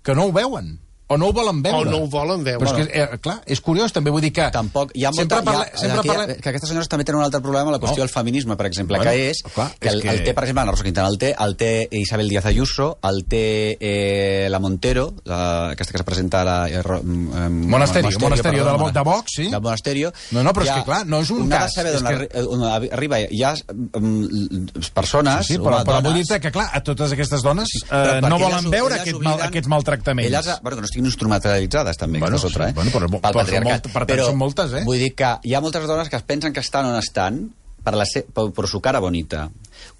[0.00, 0.78] que no ho veuen
[1.10, 1.80] o no ho volen veure.
[1.82, 2.60] O no ho volen veure.
[2.62, 4.46] Però és que, eh, clar, és curiós, també vull dir que...
[4.54, 6.26] Tampoc, hi ha molta, sempre parla, hi ha, sempre aquí, parla...
[6.38, 8.06] que aquestes senyores també tenen un altre problema, la qüestió No.
[8.06, 10.44] del feminisme, per exemple, Bueno, que és clar, que, és el, que- el té, per
[10.44, 13.42] exemple, Ana Rosa Quintana, el té, el té Isabel Díaz Ayuso, el té
[13.80, 16.56] eh, la Montero, la, aquesta que es presenta ara...
[16.70, 19.48] Eh, ro- eh, Monasterio, Monasterio, de la de Vox, sí.
[19.50, 20.12] De Monasterio.
[20.30, 21.94] No, no, però és ha- que, clar, no és un una cas, Ha de saber
[21.96, 23.20] és d'on que- on arri- arriba.
[23.26, 25.46] Hi ha mm, persones...
[25.46, 28.70] Sí, sí, però, però vull dir que, clar, a totes aquestes dones eh, no volen
[28.72, 30.28] veure aquest mal, aquests maltractaments.
[30.30, 32.74] Elles, bueno, que no estiguin instrumentalitzades, també, Bueno, que és otra, sí, eh?
[32.74, 33.86] bueno, però- Pel però patriarcat.
[33.86, 34.84] molt- per tant, són moltes, eh?
[34.84, 37.94] Vull dir que hi ha moltes dones que es pensen que estan on estan per,
[37.96, 39.48] la se per, per su cara bonita,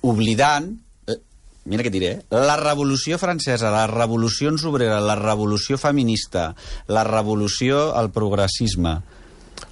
[0.03, 0.73] oblidant
[1.07, 1.17] eh,
[1.65, 6.55] mira què diré, la revolució francesa, les revolucions obreres, la revolució feminista,
[6.89, 9.01] la revolució al progressisme,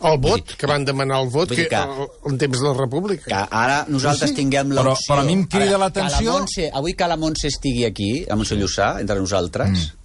[0.05, 3.25] El vot, que van demanar el vot que, dir que- en temps de la República.
[3.25, 4.43] que ara nosaltres Sí, sí.
[4.43, 5.15] tinguem Però- l'opció...
[5.15, 8.37] però a mi em crida l'atenció- la Montse, avui que la Montse estigui aquí, la
[8.37, 9.98] Montse Llussà, entre nosaltres, mm.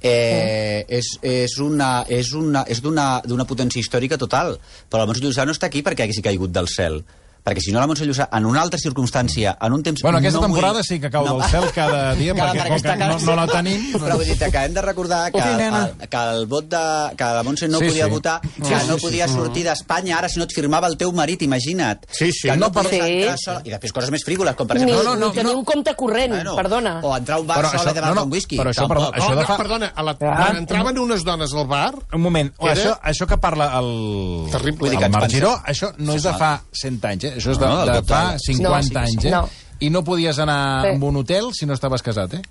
[0.00, 4.56] Eh, és, és una és una és d'una potència històrica total.
[4.88, 7.02] Però la Montse Llussà no està aquí perquè haguessi caigut del cel
[7.44, 10.40] perquè si no la Montse Llussà en una altra circumstància en un temps Bueno, aquesta
[10.40, 13.18] no temporada sí que cau del cel cada dia, Cada- perquè perquè com que no-
[13.26, 15.84] no la tenim, però vull dir que hem de recordar que, Sí, nena.
[16.00, 18.10] el, que el vot de, que la Montse no Sí, podia sí.
[18.10, 19.00] votar, Sí, que sí, no sí.
[19.02, 22.04] podia sortir d'Espanya ara si no et firmava el teu marit, imagina't.
[22.10, 22.48] Sí, sí.
[22.48, 23.00] Que no, No, podies
[23.40, 23.44] Sí.
[23.44, 23.62] sola.
[23.64, 25.04] I després coses més frívoles, com per Ni, exemple...
[25.04, 25.58] no, no, ni tenir no.
[25.58, 27.00] un compte corrent, Bueno, perdona.
[27.02, 28.56] O entrar a un bar Però sola això- i demanar no, no, un whisky.
[28.58, 31.24] però això, perdó, això no, de no, fa- perdona, a la, Ah, quan entraven unes
[31.24, 31.94] dones al bar...
[32.12, 34.78] Un moment, Era- això, això que parla el, Terrible.
[34.80, 37.24] Vull dir que el ens Marc pensem- Giró, això no és de fa 100 anys,
[37.24, 37.29] eh?
[37.36, 39.30] Això és de, No, el de fa de- 50 No, anys, eh?
[39.30, 39.48] no.
[39.80, 40.88] I no podies anar Sí.
[40.94, 42.42] a un hotel si no estaves casat, eh?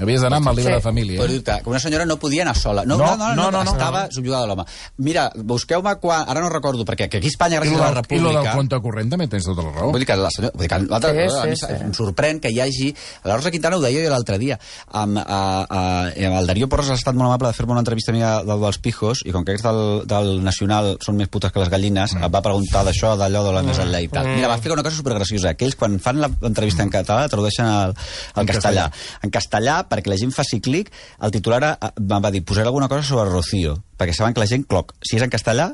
[0.00, 0.76] Havies d'anar amb el llibre Sí.
[0.78, 1.20] de família.
[1.20, 1.32] Però Eh?
[1.34, 2.84] dir-te que una senyora no podia anar sola.
[2.84, 3.70] No, No, no, no, no, no, no, no.
[3.72, 4.64] estava subjugada a l'home.
[4.98, 6.24] Mira, busqueu-me quan...
[6.28, 8.20] Ara no recordo, perquè que aquí a Espanya, I gràcies lo, a la del, I
[8.20, 8.42] lo República...
[8.42, 9.90] del compte corrent també tens tota la raó.
[9.92, 10.52] Vull dir que la senyora...
[10.54, 11.72] Vull dir que l'altre, Sí, a mi sí, sí.
[11.84, 12.94] em sorprèn que hi hagi...
[13.24, 14.58] La Rosa Quintana ho deia jo l'altre dia.
[14.92, 18.12] Amb, a, a, amb el Darío Porres ha estat molt amable de fer-me una entrevista
[18.12, 21.28] a mi de- del dels pijos i com que aquests del, del Nacional són més
[21.28, 22.24] putes que les gallines, mm.
[22.24, 24.26] em va preguntar d'això, d'allò, de la més enllà i tal.
[24.26, 27.94] Mira, va explicar una cosa supergraciosa, que ells quan fan l'entrevista en català tradueixen al,
[28.34, 28.86] al En castellà.
[28.88, 29.18] castellà.
[29.22, 33.02] En castellà, perquè la gent faci clic, el titular eh, va dir, posaré alguna cosa
[33.02, 34.94] sobre Rocío, perquè saben que la gent cloc.
[35.02, 35.72] Si és en castellà,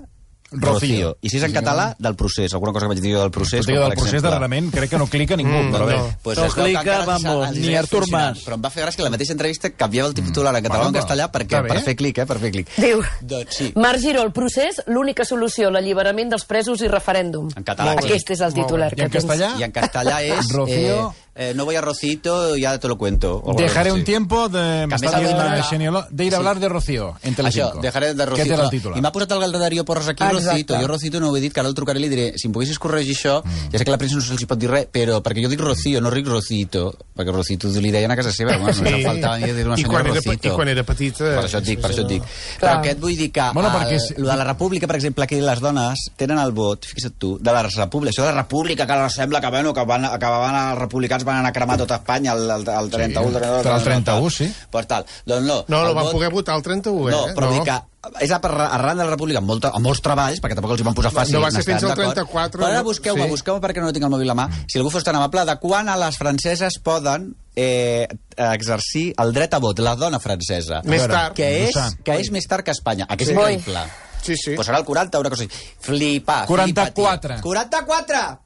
[0.54, 0.72] Rocío.
[0.72, 1.16] Rocío.
[1.22, 2.52] I si és en català, del procés.
[2.54, 3.66] Alguna cosa que vaig dir jo del procés.
[3.66, 4.30] Com, del procés, exemple.
[4.30, 5.96] darrerament, crec que no clica ningú, Mm, però bé.
[5.96, 6.10] no.
[6.22, 8.36] Pues No clica, vamos, ni Artur funcionant.
[8.36, 8.44] Mas.
[8.46, 10.88] Però em va fer gràcia que la mateixa entrevista canviava el titular en català o
[10.88, 12.26] en castellà perquè, per fer clic, eh?
[12.26, 12.68] Per fer clic.
[12.76, 13.72] Diu, Doncs sí.
[13.76, 17.48] Marc Giró, el procés, l'única solució, l'alliberament dels presos i referèndum.
[17.56, 17.92] En català.
[17.98, 19.24] Aquest és el titular I que tens.
[19.24, 19.52] castellà?
[19.58, 20.48] I en castellà és...
[20.52, 21.08] Rocío.
[21.10, 23.42] Eh, eh, no voy a Rocito, ya te lo cuento.
[23.56, 24.86] Dejaré un tiempo de...
[24.88, 26.38] Que a m'està de dient Xeniolo, de ir a Sí.
[26.38, 27.80] hablar de Rocío, en Això, Telecinco.
[27.80, 28.42] dejaré de Rocito.
[28.42, 28.98] Aquest era el titular.
[28.98, 30.50] I m'ha posat el Darío Porres aquí, Exacte.
[30.50, 30.78] Rocito.
[30.80, 32.52] Jo Rocito no ho he dit, que ara el trucaré i li diré, si em
[32.52, 33.70] poguessis corregir això, Mm.
[33.72, 36.00] ja sé que la premsa no se'ls pot dir res, però perquè jo dic Rocío,
[36.00, 38.94] no dic Rocito, perquè Rocito li deien a casa seva, bueno, no Sí.
[38.96, 39.02] sí.
[39.04, 40.48] faltava ni dir una I senyora pe- Rocito.
[40.48, 42.22] i quan era petita, Per això et dic, per això et dic.
[42.22, 42.28] no.
[42.60, 42.82] Però Clar.
[42.84, 43.50] què et vull dir que...
[43.52, 46.52] Bueno, el, perquè si- lo de la república, per exemple, aquí les dones tenen el
[46.52, 49.72] vot, fixa't tu, de la república, això de la república, que ara sembla que, bueno,
[49.74, 52.90] que, van, que van, els republicans van anar a cremar tota Espanya el, el, el
[52.90, 54.52] 31, el 32, el 31, sí.
[54.70, 55.64] Pues tal, doncs no.
[55.68, 57.12] No, no el van vot- poder votar el 31, eh?
[57.12, 57.52] no, però no.
[57.58, 57.80] dic que
[58.20, 60.80] és a- per- arran de la República amb, molta, amb molts treballs, perquè tampoc els
[60.82, 61.32] hi van posar fàcil.
[61.38, 62.12] No va ser fins al d'acord.
[62.14, 63.30] 34, Però ara busqueu-me, Sí.
[63.30, 64.48] busqueu-me perquè no tinc el mòbil a mà.
[64.68, 68.06] Si algú fos tan amable, de quan a les franceses poden eh,
[68.36, 70.82] exercir el dret a vot, la dona francesa.
[70.84, 71.34] Més tard.
[71.34, 73.06] Que és, que és més tard que Espanya.
[73.08, 73.34] A què és Sí.
[73.34, 73.84] increïble?
[74.24, 74.54] Sí, sí.
[74.56, 75.52] Pues serà el 40, una cosa així.
[75.80, 76.46] Flipar.
[76.46, 77.38] 44.
[77.38, 77.42] flipa, tio.
[77.42, 78.40] 44!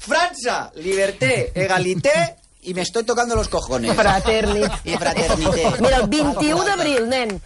[0.00, 3.94] França, liberté, egalité y me estoy tocando los cojones.
[3.94, 4.72] Fraternit.
[4.84, 5.72] I fraternité.
[5.80, 7.40] Mira, el 21 d'abril, nen.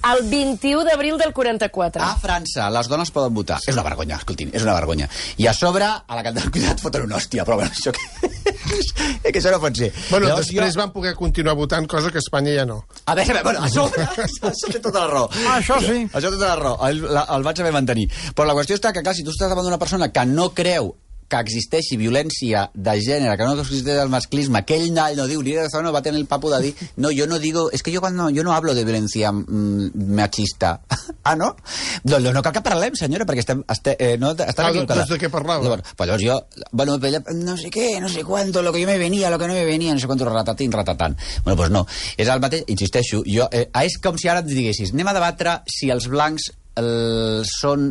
[0.00, 2.00] El 21 d'abril del 44.
[2.02, 3.58] A França, les dones poden votar.
[3.66, 5.10] És una vergonya, escoltin, és una vergonya.
[5.36, 8.30] I a sobre, a la Candela Cuidat foten una hòstia, però bueno, això que...
[8.78, 8.94] és
[9.26, 9.90] que això no pot ser.
[10.08, 12.78] Bueno, Llavors, després van poder continuar votant, cosa que a Espanya ja no.
[13.04, 13.90] A veure, bueno, això,
[14.54, 15.28] això té tota la raó.
[15.58, 16.06] Això sí.
[16.08, 16.80] Això té tota la raó.
[16.88, 18.08] El, la, el vaig saber mantenir.
[18.32, 20.94] Però la qüestió està que, clar, si tu estàs davant d'una persona que no creu
[21.30, 25.42] que existeixi violència de gènere, que no existeix el masclisme, que ell no, no diu,
[25.46, 28.00] Lidia no va tenir el papo de dir, no, yo no digo, es que yo
[28.00, 30.80] cuando, yo no hablo de violencia mm, machista.
[31.22, 31.54] ah, no?
[32.02, 35.20] Doncs no cal que parlem, senyora, perquè estem, este, eh, no, estem Ah, doncs de
[35.22, 35.64] què parlava?
[35.64, 38.90] Llavors, pues llavors jo, bueno, ella, no sé què, no sé cuánto, lo que yo
[38.90, 41.16] me venía, lo que no me venía, no sé cuánto, ratatín, ratatán.
[41.44, 41.86] Bueno, pues no.
[42.18, 45.60] És el mateix, insisteixo, jo, eh, és com si ara et diguessis, anem a debatre
[45.70, 47.90] si els blancs el, són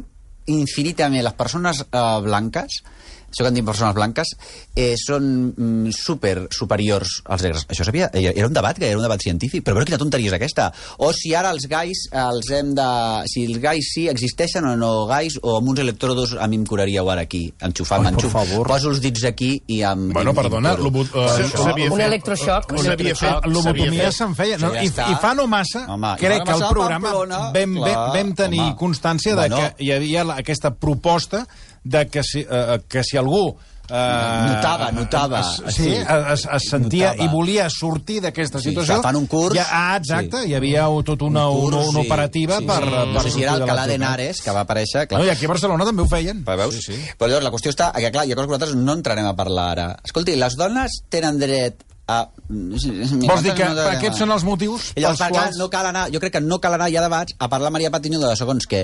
[0.49, 2.82] infinitament, les persones eh, blanques,
[3.30, 4.28] això que en diuen persones blanques,
[4.76, 7.65] eh, són mm, super superiors als negres.
[7.70, 10.38] Això sabia, era un debat, que era un debat científic, però veure quina tonteria és
[10.39, 10.72] aquesta.
[10.98, 12.88] O si ara els gais els hem de...
[13.30, 16.65] Si els gais sí existeixen o no gais, o amb uns electrodos a mi em
[16.65, 18.32] curaríeu ara aquí, enxufant, m'enxuf.
[18.34, 18.68] favor.
[18.68, 20.10] Poso els dits aquí i em...
[20.13, 22.72] Bueno, i, perdona, em lobo- eh, Però això- això- Un electroxoc.
[22.76, 24.13] Un Lobotomia fet.
[24.20, 24.58] se'n feia.
[24.58, 24.74] No?
[24.74, 24.88] Ja I.
[24.89, 28.60] I fa no massa, Home, crec que a programa Pamplona, vam, vam, clar, vam tenir
[28.62, 28.76] home.
[28.80, 29.58] constància de Bueno.
[29.78, 31.46] que hi havia la, aquesta proposta
[31.84, 33.56] de que si, eh, que si algú
[33.89, 35.94] eh, Notava, notava, es, sí, sí.
[35.98, 37.26] es, es sentia Notava.
[37.26, 39.56] i volia sortir d'aquesta Sí, situació que fan un curs.
[39.58, 40.52] ja, ah, exacte, Sí.
[40.52, 42.89] hi havia tot una, Un curs, una, una sí, operativa sí, per, sí.
[42.92, 43.96] per No sé si era Alcalá de.
[43.96, 45.08] Henares, que va aparèixer...
[45.08, 46.44] Clar, No, I aquí a Barcelona també ho feien.
[46.46, 46.76] Però veus?
[46.76, 47.02] Sí, sí.
[47.18, 49.88] Però llavors la qüestió està que, clar, que nosaltres no entrarem a parlar ara.
[50.06, 52.24] Escolti, les dones tenen dret a...
[52.50, 55.58] Vols dir que aquests són els motius I llavors, pels clar, quals...
[55.62, 58.17] no cal anar, jo crec que no cal anar ja debats a parlar Maria Patiño
[58.24, 58.80] de segons què.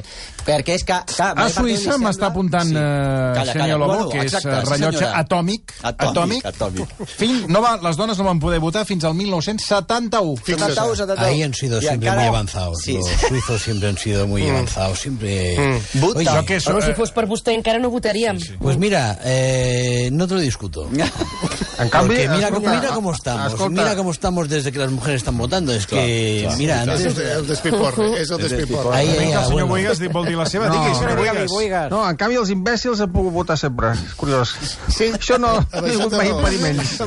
[0.45, 0.99] Perquè és que...
[1.15, 2.75] Clar, A Suïssa m'està sembla- apuntant Sí.
[2.77, 3.77] eh, Calla, Xenia calla.
[3.81, 5.19] Lobo, Bueno, que és exacte, eh, sí, rellotge senyora.
[5.23, 5.73] atòmic.
[5.81, 6.93] Atòmic, atòmic.
[7.17, 10.35] Fins, no va, les dones no van poder votar fins al 1971.
[10.45, 11.25] 71, 71.
[11.25, 12.77] Ahí han sido siempre encara- muy avanzados.
[12.83, 13.27] Sí, Los sí.
[13.29, 14.99] suizos siempre han sido muy avanzados.
[14.99, 15.81] Siempre.
[15.95, 16.19] Vota.
[16.19, 18.38] Oye, Jo que so, Bueno, si eh, fos per vostè encara no votaríem.
[18.59, 20.88] Pues mira, eh, no te lo discuto.
[21.79, 23.53] En canvi, Porque mira, escolta, cómo, mira cómo estamos.
[23.53, 23.81] escolta.
[23.81, 25.73] Mira cómo estamos desde que las mujeres están votando.
[25.73, 27.17] Es que, mira, És antes.
[27.17, 28.95] el, el despiporre, és el despiporre.
[28.95, 29.67] Ahí, ahí, el ah, senyor bueno.
[29.67, 30.67] Boigas di- vol dir la seva.
[30.67, 31.91] No, Digui, no, senyor Boigas.
[31.91, 33.91] No, en canvi els imbècils han pogut votar sempre.
[33.93, 34.55] És curiós.
[34.87, 35.11] Sí?
[35.11, 36.99] Això no ha Amb això tingut té mai impediments.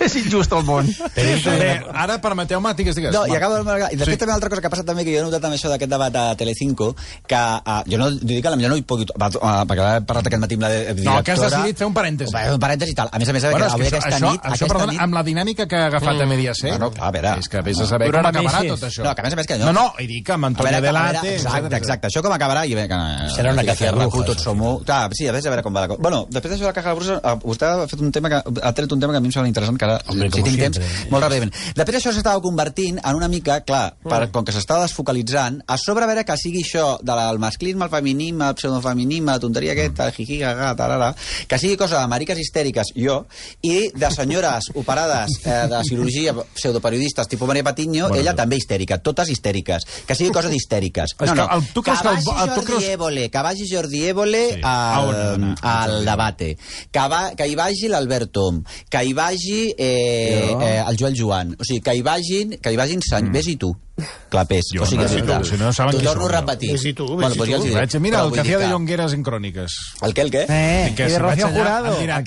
[0.00, 0.88] És injust el món.
[1.14, 3.14] Bé, ara permeteu-me, digues, digues.
[3.14, 4.20] No, i acabo de I després sí.
[4.20, 5.90] també una altra cosa que ha passat també, que jo he notat amb això d'aquest
[5.90, 6.92] debat a Telecinco,
[7.28, 9.06] que uh, jo no dic que potser no hi pugui...
[9.12, 11.16] Uh, perquè he parlat aquest matí amb la directora...
[11.18, 12.54] No, que has decidit fer un parèntesi.
[12.54, 13.08] Un parèntesi i tal.
[13.12, 14.40] A més a més, Bueno, que avui que aquesta això, nit...
[14.40, 15.00] això aquesta perdona, nit...
[15.02, 16.22] amb la dinàmica que ha agafat mm.
[16.22, 17.34] a Mediaset, Bueno, clar, a veure.
[17.42, 19.02] és que vés a saber com acabarà tot això.
[19.04, 20.80] No, que a més a més que no, no- no, i dic amb A Antonio
[20.82, 21.34] Delate...
[21.36, 22.06] exacte, exacte.
[22.12, 22.64] Això com acabarà...
[22.66, 22.98] I bé, que,
[23.34, 24.62] Serà una que caja de brujas, Tots som...
[24.86, 26.02] Clar, sí, a veure, a veure com va la cosa.
[26.02, 28.40] Bueno, després d'això de la caja de brujas, eh, vostè ha fet un tema que
[28.62, 30.60] ha tret un tema que a mi em sembla interessant, que ara, Hombre, si tinc
[30.60, 30.78] temps,
[31.10, 31.52] molt ràpidament.
[31.76, 36.04] Després d'això s'estava convertint en una mica, clar, per, com que s'estava desfocalitzant, a sobre
[36.06, 39.72] a veure que sigui això de la, el masclisme, el feminisme, el pseudofeminisme, la tonteria
[39.76, 41.12] aquesta, el jiji, gaga, tarara,
[41.48, 43.22] que sigui cosa de mariques histèriques, jo,
[43.62, 48.98] i de senyores operades eh, de cirurgia, pseudoperiodistes, tipus Maria Patiño, Bueno, ella també histèrica,
[49.02, 49.86] totes histèriques.
[50.06, 51.14] Que sigui cosa d'histèriques.
[51.26, 51.48] No, no.
[51.56, 54.60] el- tu que el- vagi el- tu Jordi creus- Évole, que vagi Jordi Évole Sí.
[54.62, 56.56] On al, al debate,
[56.90, 61.56] que, va, que hi vagi l'Albert Tom, que hi vagi eh, eh, el Joel Joan,
[61.58, 63.32] o sigui, que hi vagin, que hi vagin mm.
[63.32, 63.72] ves i tu,
[64.28, 64.66] clapés.
[64.74, 66.72] Jo o sigui, no, que, si tu, si no saben T'ho qui torno a repetir.
[66.72, 67.64] Ves tu, ves bueno, i ja tu.
[67.66, 68.00] els diré.
[68.00, 69.72] Mira, el que hacía de Llongueras en Cròniques.
[70.02, 70.46] El què, el què?
[70.48, 71.96] Eh, que de si Rocío Jurado.
[72.00, 72.24] mira, el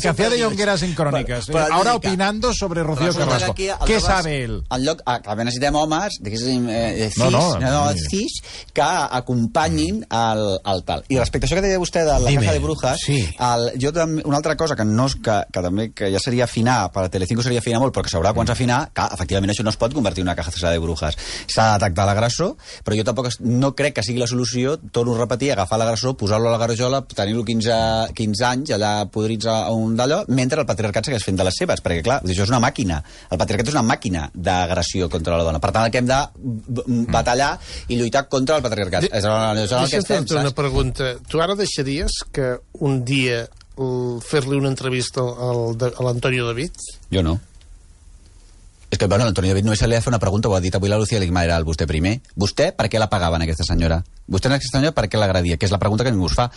[0.00, 0.38] que hacía de.
[0.38, 1.50] Llongueras en Cròniques.
[1.72, 3.54] Ahora opinando sobre Rocío Carrasco.
[3.54, 4.62] Què sabe ell?
[4.70, 8.40] En lloc, ah, que necessitem homes, diguéssim, eh, cis, No, no, no, cis,
[8.72, 11.04] que acompanyin el, el tal.
[11.08, 12.42] I respecte a això que deia vostè de la Dime.
[12.42, 13.18] caja de brujas, Sí.
[13.38, 16.44] el, jo també, una altra cosa que, no, és- que, que també que ja seria
[16.44, 19.64] afinar, per a Telecinco seria afinar molt, però que sabrà quan s'afinar, que efectivament això
[19.64, 21.01] no es pot convertir en una caja de brujas.
[21.10, 25.18] S'ha de detectar l'agressor, però jo tampoc no crec que sigui la solució, torno a
[25.18, 29.96] repetir, agafar l'agressor, posar-lo a la garjola, tenir-lo 15, 15 anys, allà podrits a un
[29.96, 33.02] d'allò, mentre el patriarcat segueix fent de les seves, perquè clar, això és una màquina.
[33.30, 35.58] El patriarcat és una màquina d'agressió contra la dona.
[35.60, 39.04] Per tant, el que hem de b- batallar i lluitar contra el patriarcat.
[39.10, 41.14] És, el- és el que estem, una pregunta.
[41.28, 43.48] Tu ara deixaries que un dia
[44.28, 46.72] fer-li una entrevista al, de- a l'Antonio David?
[47.10, 47.38] Jo no.
[49.02, 50.76] Que, bueno, l'Antoni David només se li ha de fer una pregunta, ho ha dit
[50.78, 52.12] avui la Lucía Ligmaera, vostè primer.
[52.38, 53.96] Vostè, per què la pagaven, aquesta senyora?
[54.32, 55.58] Vostè, en aquesta senyora, per què l'agradia?
[55.60, 56.48] Que és la pregunta que ningú es fa.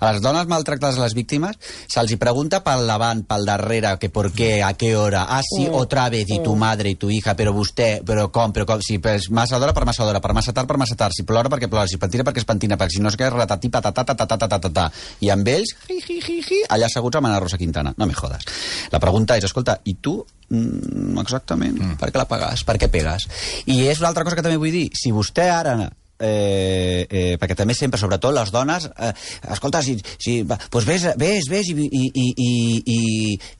[0.00, 1.56] A les dones maltractades, a les víctimes,
[1.90, 6.08] se'ls pregunta pel davant, pel darrere, que por qué, a qué hora, ah, sí, otra
[6.10, 9.30] vez, y tu madre, y tu hija, però vostè, però com, però com, si és
[9.30, 11.86] massa d'hora per massa d'hora, per massa tard per massa tard, si plora perquè plora,
[11.88, 14.90] si pentina perquè es pentina, perquè si no es queda tatatà, tatatà,
[15.20, 17.94] i amb ells, hi, hi, hi, hi, allà asseguts amb Ana Rosa Quintana.
[17.96, 18.44] No me jodes.
[18.92, 20.18] La pregunta és, escolta, i tu
[20.50, 21.76] Mm, exactament.
[21.78, 21.96] Mm.
[22.00, 22.64] Per què la pagues?
[22.66, 23.28] Per què pegues?
[23.70, 24.88] I és una altra cosa que també vull dir.
[24.98, 25.76] Si vostè ara
[26.20, 29.12] eh, eh, perquè també sempre, sobretot les dones eh,
[29.50, 32.50] escolta, si, si, va, pues ves, ves, ves i, i, i, i,
[32.94, 33.00] i,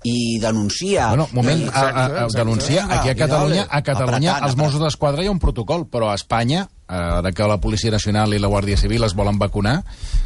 [0.05, 1.09] i denuncia.
[1.15, 5.25] Bueno, moment, I, a, a, a, denuncia, aquí a Catalunya, a Catalunya als Mossos d'Esquadra
[5.25, 8.53] hi ha un protocol, però a Espanya, eh, ara que la Policia Nacional i la
[8.53, 9.81] Guàrdia Civil es volen vacunar,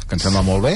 [0.05, 0.75] que em sembla molt bé,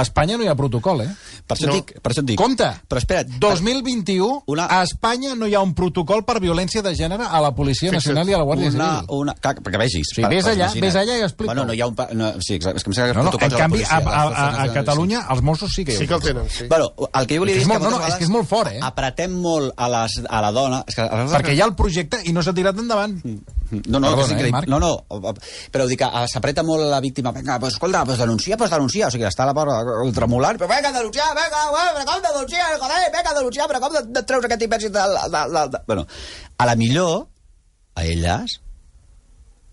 [0.00, 1.08] a Espanya no hi ha protocol, eh?
[1.46, 1.74] Per això, No.
[1.78, 2.38] dic, per això et dic.
[2.40, 2.66] Compte!
[2.88, 3.28] Però espera't.
[3.38, 7.52] 2021, Una- a Espanya no hi ha un protocol per violència de gènere a la
[7.54, 9.06] Policia Fixa't, Nacional i a la Guàrdia una, Civil.
[9.20, 10.10] una, que, perquè vegis.
[10.14, 11.54] Sí, vés allà, vés allà i explica-ho.
[11.54, 11.94] Bueno, no hi ha un...
[11.94, 13.78] pa- No, sí, exacte, és que em sembla que No, no, en de la canvi,
[13.78, 16.20] policia, a, a, a, a Catalunya els Mossos sí que hi ha Sí que el
[16.22, 16.64] tenen, sí.
[16.68, 18.24] Bueno, el que jo volia dir que és és que molt- no, no, és que
[18.24, 18.80] és molt fort, eh?
[18.82, 20.84] Apretem molt a, les, a la dona...
[20.86, 23.20] És que, a les Perquè hi ha el projecte i no s'ha tirat endavant.
[23.70, 24.54] No, no, Perdona, que és eh, increïble.
[24.56, 24.70] Marc?
[24.70, 25.34] no, no,
[25.72, 27.32] però dic que s'apreta molt la víctima.
[27.36, 29.08] Vinga, pues, escolta, pues denuncia, pues denuncia.
[29.08, 32.72] O sigui, està la pobra el tremolant, però vinga, denunciar, vinga, vinga, però com denunciar,
[32.78, 35.84] joder, vinga, denunciar, però com de, de treus aquest imbècil de, de, de, de...
[35.86, 36.06] Bueno,
[36.58, 37.22] a la millor,
[37.94, 38.58] a elles,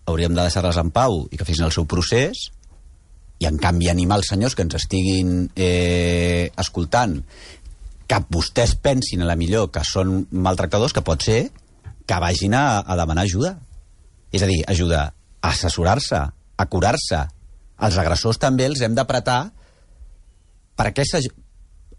[0.08, 2.48] hauríem de deixar-les en pau i que fessin el seu procés,
[3.38, 7.20] i en canvi animar els senyors que ens estiguin eh, escoltant
[8.08, 11.42] que vostès pensin a la millor que són maltractadors, que pot ser
[12.08, 13.58] que vagin a, a demanar ajuda.
[14.32, 16.22] És a dir, ajuda a assessorar-se,
[16.58, 17.24] a curar-se.
[17.86, 19.42] Els agressors també els hem d'apretar
[20.78, 21.04] perquè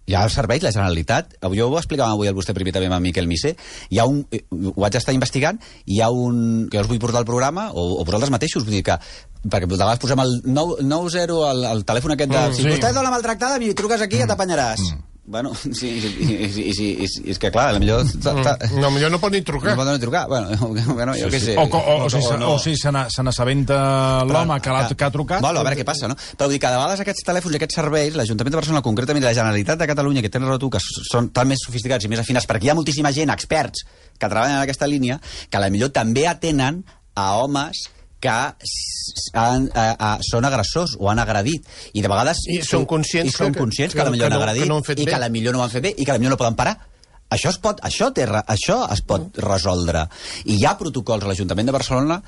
[0.10, 3.04] hi ha serveis, la Generalitat, jo ho explicava avui al vostè primer també amb en
[3.04, 3.52] Miquel Misé,
[3.94, 7.02] hi ha un, eh, ho vaig estar investigant, hi ha un, que jo us vull
[7.04, 8.98] portar al programa, o, o vosaltres mateixos, vull dir que,
[9.46, 12.74] perquè de vegades posem el 9, 90, el, el telèfon aquest de, Mm, si sí.
[12.74, 14.88] vostè és dona maltractada, mi truques aquí i ja t'apanyaràs.
[15.30, 18.02] Bueno, sí, sí, sí, sí, sí, sí, és que clar, millor...
[18.02, 19.76] Mm, no, millor no pot ni trucar.
[19.76, 20.50] No pot ni trucar, bueno,
[20.98, 21.54] bueno jo què sé.
[21.54, 22.56] O, o, o, o, si, no.
[22.56, 25.44] o si se n'a- se n'assabenta l'home que, que ha trucat...
[25.46, 26.18] Bueno, a veure què passa, no?
[26.18, 29.28] Però vull dir que de vegades aquests telèfons i aquests serveis, l'Ajuntament de Barcelona, concretament
[29.28, 32.26] la Generalitat de Catalunya, que tenen raó tu, que són tan més sofisticats i més
[32.26, 33.86] afinats, perquè hi ha moltíssima gent, experts,
[34.18, 36.82] que treballen en aquesta línia, que a la millor també atenen
[37.14, 37.86] a homes
[38.20, 38.30] que
[39.34, 41.66] han, a, a, són agressors o han agredit.
[41.94, 44.34] I de vegades I són conscients i són que- conscients que, que- la millor que
[44.34, 45.12] han no- agredit que no han fet i bé.
[45.12, 46.56] que a la millor no ho han fet bé i que la millor no poden
[46.60, 46.78] parar.
[47.30, 50.08] Això es pot, això té, això es pot resoldre.
[50.46, 52.22] I hi ha protocols a l'Ajuntament de Barcelona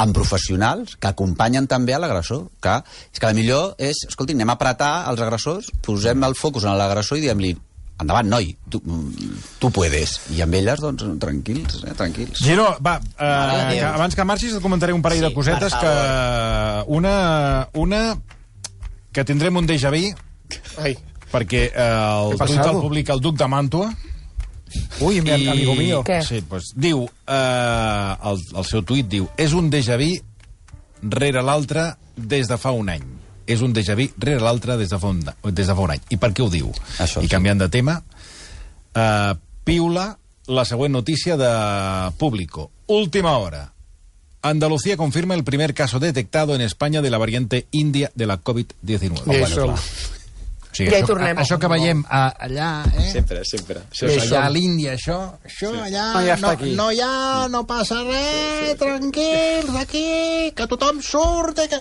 [0.00, 2.78] amb professionals que acompanyen també a l'agressor que
[3.12, 6.76] és que la millor és, escolti, anem a apretar els agressors, posem el focus en
[6.78, 7.52] l'agressor i diem-li,
[8.02, 8.80] endavant, noi tu,
[9.60, 13.30] tu puedes, i amb elles doncs tranquils, eh, tranquils Giro, va, eh,
[13.70, 13.86] que Déu.
[13.92, 15.94] abans que marxis et comentaré un parell Sí, de cosetes que...
[16.96, 18.02] Una, una
[19.12, 20.06] que tindrem un déjà vu
[20.82, 20.96] Ai,
[21.30, 21.90] perquè eh,
[22.30, 23.90] el tuit el publica el duc de Màntua,
[25.00, 26.02] Uy, mi amigo mío.
[26.06, 26.20] Què?
[26.22, 30.12] Sí, pues, diu, eh, el, el seu tuit diu, és un déjà vu
[31.02, 33.02] rere l'altre des de fa un any.
[33.50, 36.02] És un déjà vu rere l'altre des, de fa un, des de fa un any.
[36.14, 36.70] I per què ho diu?
[37.02, 37.32] Això, I sí.
[37.32, 37.96] canviant de tema,
[38.94, 39.34] eh,
[39.64, 40.16] piula
[40.50, 41.50] la següent notícia de
[42.18, 42.70] Público.
[42.86, 43.72] Última hora.
[44.42, 49.26] Andalucía confirma el primer caso detectado en España de la variante india de la COVID-19.
[49.34, 49.76] I això, clar.
[49.76, 51.36] O sigui, Ja hi això, tornem.
[51.42, 53.10] això que veiem a, allà, eh?
[53.12, 53.80] Sempre, sempre.
[53.90, 56.72] Això és allà a l'Índia, això, això allà, No, ja no, aquí.
[56.78, 61.80] no hi ha, no passa res, tranquils, aquí, que tothom surt, eh,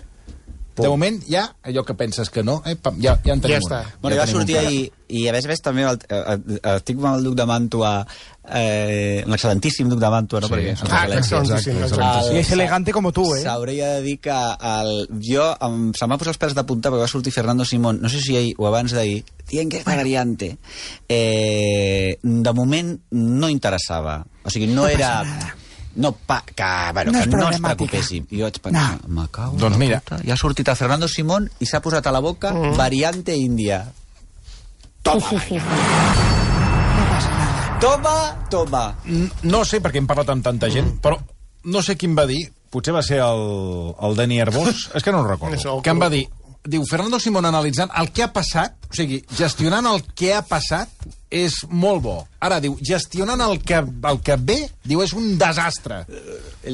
[0.80, 0.88] que...
[0.88, 3.62] De moment, ja, allò que penses que no, eh, pam, ja, ja en tenim Ja
[3.62, 3.82] està.
[3.86, 4.00] una.
[4.02, 6.20] Bueno, ja ja va un sortir ahir, i a més a més també el, eh,
[6.20, 7.92] eh, estic amb el duc de Màntua,
[8.50, 10.48] eh, l'excel·lentíssim duc de Màntua, no?
[10.50, 12.36] Sí, Perquè exacte, excelentíssim.
[12.36, 13.42] Y es elegante como tú, ¿eh?
[13.44, 17.06] S'hauria de dir que el, jo em, se m'ha posat els pèls de punta perquè
[17.06, 20.58] va sortir Fernando Simón, no sé si ahir o abans d'ahir, dient que esta variante
[21.08, 24.24] eh, de moment no interessava.
[24.44, 25.20] O sigui, no, No era...
[25.24, 25.56] passa nada.
[26.00, 28.12] No, pa, que, bueno, No que no es.
[28.16, 30.00] I jo vaig pensar, me cago Doncs mira.
[30.00, 30.22] puta.
[30.24, 32.76] Ja ha sortit el Fernando Simón i s'ha posat a la boca Mm.
[32.78, 33.82] variante índia.
[35.06, 37.78] No pasa nada.
[37.80, 38.16] Toma,
[38.50, 38.84] toma.
[39.44, 41.18] No sé per què hem parlat amb tanta gent, però
[41.70, 45.22] no sé quin va dir, potser va ser el, el Dani Arbós, és que no
[45.24, 46.26] ho recordo, que em va dir,
[46.66, 50.90] diu, Fernando Simón analitzant el que ha passat, o sigui, gestionant el que ha passat,
[51.30, 52.28] és molt bo.
[52.42, 56.06] Ara, diu, gestionant el que, el que ve, diu, és un desastre.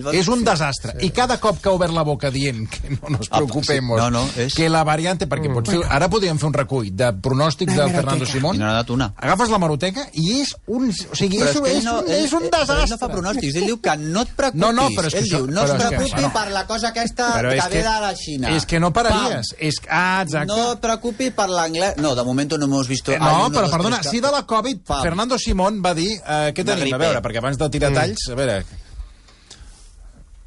[0.04, 0.94] Va- És un desastre.
[1.06, 4.04] I cada cop que ha obert la boca dient que no nos Ah, preocupemos, sí.
[4.04, 7.10] No, no, és- que la variante, perquè pot ser, ara podríem fer un recull de
[7.14, 8.26] pronòstics del Fernando.
[8.26, 9.14] Simón, I no n'ha dat una.
[9.18, 10.90] agafes la maroteca i és un...
[10.90, 12.84] O sigui, és, que ell és, un, és un desastre.
[12.84, 14.62] Ell no fa pronòstics, ell diu que no et preocupis.
[14.62, 16.34] No, no, però és que ell això- diu, no es és que preocupi no.
[16.34, 18.56] per la cosa aquesta Però que és ve que- de la Xina.
[18.56, 19.56] És que no pararies.
[19.58, 20.48] És, ah, exacte.
[20.54, 21.98] No et preocupi per l'anglès.
[21.98, 23.12] No, de momento no hemos visto...
[23.12, 25.04] Eh, no, però perdona, sí de la Covid, Pam.
[25.04, 26.10] Fernando Simón va dir...
[26.22, 26.94] Eh, què tenim?
[26.96, 28.60] A veure, perquè abans de tirar talls, a veure...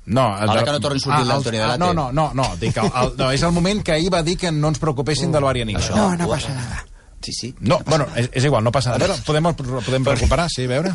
[0.09, 1.79] No, el Ara de- que no torni a sortir el- l'Antoni ah, Delate.
[1.83, 4.39] No, no, no, no, dic, el, el, no, és el moment que ahir va dir
[4.41, 5.83] que no ens preocupessin de l'Arianina.
[5.93, 6.87] No, no pasa nada.
[7.21, 7.51] Sí, sí.
[7.61, 9.05] No, bueno, és, és igual, no passa nada.
[9.05, 9.51] A veure, podem,
[9.85, 10.95] podem recuperar, sí, a veure.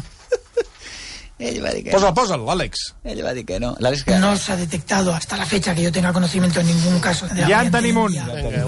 [1.43, 2.83] Ell va dir que Posa'l, posa'l, l'Àlex.
[3.03, 3.73] Ell va dir que no.
[3.83, 4.17] L'Àlex que...
[4.21, 7.41] No se ha detectado hasta la fecha que yo tenga conocimiento en ningún caso de
[7.41, 8.17] la Ya en tenim un.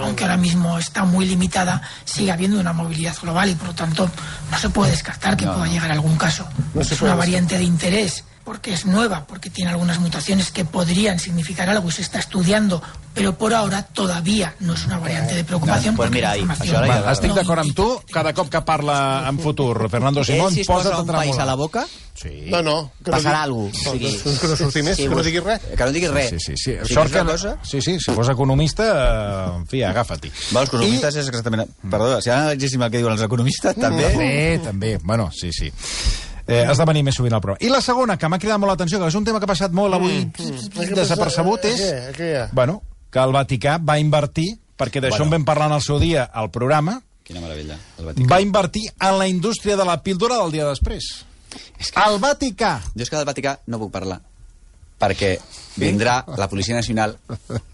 [0.02, 4.10] Aunque ahora mismo está muy limitada, sigue habiendo una movilidad global y por lo tanto
[4.52, 6.48] no se puede descartar que pueda llegar algún caso.
[6.74, 11.20] No es una variante de interés porque es nueva, porque tiene algunas mutaciones que podrían
[11.20, 12.82] significar algo y se está estudiando,
[13.14, 15.96] pero por ahora todavía no es una variante de preocupación.
[15.96, 18.48] Pues porque mira ahí, això ara Va, ja- estic no d'acord amb tu, cada cop
[18.54, 21.86] que parla en futur Fernando Simón, si es posa posa't un país a la boca,
[22.16, 22.46] Sí.
[22.48, 22.92] No, no.
[23.04, 23.90] Que passarà no alguna cosa.
[23.90, 25.60] O sigui, que no surti més, que no vos- digui res.
[25.76, 26.30] Que no diguis res.
[26.30, 26.76] Sí, sí, sí.
[26.86, 27.20] Si Sort que...
[27.28, 27.58] cosa...
[27.62, 28.86] Sí, sí, si fos economista,
[29.58, 30.32] en fi, agafa-t'hi.
[30.56, 31.68] Va, els economistes és exactament...
[31.92, 34.08] Perdó, si ara analitzéssim el que diuen els economistes, també...
[34.14, 34.32] També,
[34.64, 34.94] també.
[35.04, 35.68] Bueno, sí, sí.
[36.48, 37.64] Eh, has de venir més sovint al programa.
[37.66, 39.72] I la segona, que m'ha cridat molt l'atenció, que és un tema que ha passat
[39.74, 41.80] molt avui Mm, desapercebut, és...
[41.82, 42.46] Què, què hi ha?
[42.54, 45.26] Bueno, que el Vaticà va invertir, perquè d'això Bueno.
[45.26, 48.30] en vam parlar en el seu dia al programa, Quina meravella, el Vaticà.
[48.30, 51.26] va invertir en la indústria de la píldora del dia després.
[51.80, 52.00] És que...
[52.06, 52.82] El Vaticà!
[52.96, 54.20] Jo és que del Vaticà no puc parlar,
[55.00, 55.36] perquè
[55.76, 57.18] vindrà la Policia Nacional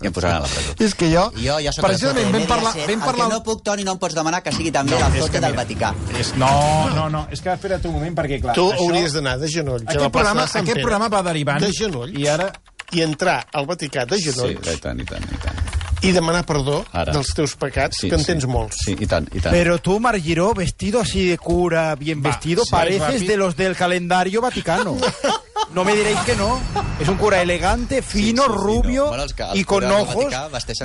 [0.01, 0.71] i em posaran a la presó.
[0.81, 1.27] És que jo...
[1.37, 2.71] I jo ja soc Precisament vam parlar...
[2.87, 3.27] Vam parlar...
[3.27, 5.41] El que no puc, Toni, no em pots demanar que sigui també No, la flota
[5.43, 5.91] del Vaticà.
[6.17, 6.49] És, no,
[6.95, 8.55] no, no, és que espera't un moment, perquè clar...
[8.57, 9.83] Tu això- hauries d'anar de genoll.
[9.85, 11.61] a la Aquest programa, aquest Pere, programa va derivant...
[11.61, 12.17] De genoll.
[12.17, 12.49] I ara...
[12.91, 15.61] I entrar al Vaticà de Sí, genolls i tant, i tant, i tant.
[16.03, 17.13] i demanar perdó Ara.
[17.15, 18.81] dels teus pecats, que en tens molts.
[18.83, 19.53] Sí, i tant, i tant.
[19.55, 23.27] Pero tú, Margiró, vestido así de cura, bien Va, vestido, sí, pareces rápido.
[23.31, 24.97] de los del calendario vaticano.
[25.73, 26.59] No me diréis que no.
[26.99, 29.09] Es un cura elegante, fino, Sí, sí, sí, rubio no.
[29.09, 30.25] Bueno, els y con ojos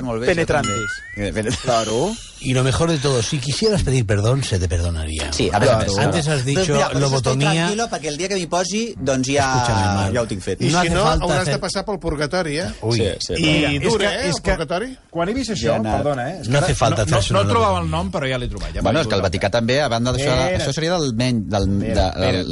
[0.03, 0.81] molt bé, penetrantes.
[1.63, 2.11] Claro.
[2.39, 5.33] Y lo mejor de todo, si quisieras pedir perdón, se te perdonaría.
[5.33, 5.97] Sí, a a més.
[5.97, 7.51] Antes has dicho Doncs mira, per això estic lobotomía.
[7.51, 10.61] tranquilo, perquè el dia que m'hi posi, doncs ja, ja ho tinc fet.
[10.61, 12.67] I No si no, falta hauràs hacer- de passar pel purgatori, eh?
[12.81, 14.97] Uy, Sí, sí, I Mira, és dura, que- eh, és el que- purgatori?
[15.09, 16.37] Quan he vist això, Ja perdona, eh?
[16.41, 18.71] és No hace falta no, no, no trobava el nom, però ja l'he trobat.
[18.75, 19.21] Ja Bueno, és que el.
[19.23, 21.49] Vaticà també, a banda d'això, això seria del menys...
[21.49, 21.93] Del, de,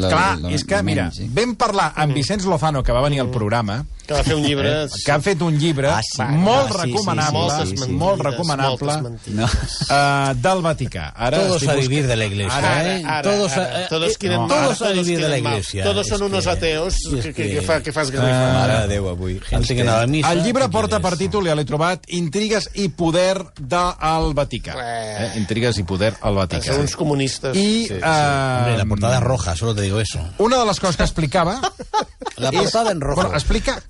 [0.10, 4.14] Clar, és que, mira, vam parlar amb Vicenç Lozano, que va venir al programa, Que
[4.14, 4.70] va fer un llibre...
[4.84, 6.22] eh, que ha fet un llibre Ah, sí.
[6.38, 7.92] molt Ah, sí, recomanable, sí, sí, sí.
[7.92, 8.94] molt recomanable.
[9.34, 9.48] No.
[9.90, 11.08] eh, del Vaticà.
[11.16, 12.58] Ara Todos a vivir de la iglesia.
[12.58, 13.04] Ara, ¿eh?
[13.06, 15.84] Ara, todos, ara, a, eh, todos quieren no, todos a vivir de la iglesia.
[15.84, 18.54] Todos son unos que- ateos que, que, que, fa, que fas Eh, grifar.
[18.54, 19.40] Mare de Déu, avui.
[19.40, 20.32] Gente que no va a misa.
[20.34, 24.74] El llibre ¿qué porta per títol, ja l'he trobat, Intrigues i poder del Vaticà.
[24.78, 25.18] Eh.
[25.26, 25.32] Eh?
[25.42, 26.74] Intrigues i poder al Vaticà.
[26.74, 27.56] Són uns comunistes.
[27.58, 27.94] I Sí, sí.
[27.96, 30.20] eh, Hombre, la portada roja, solo te digo eso.
[30.38, 31.60] una de les coses que explicava...
[32.38, 33.22] La portada en rojo.
[33.22, 33.82] Bueno, explica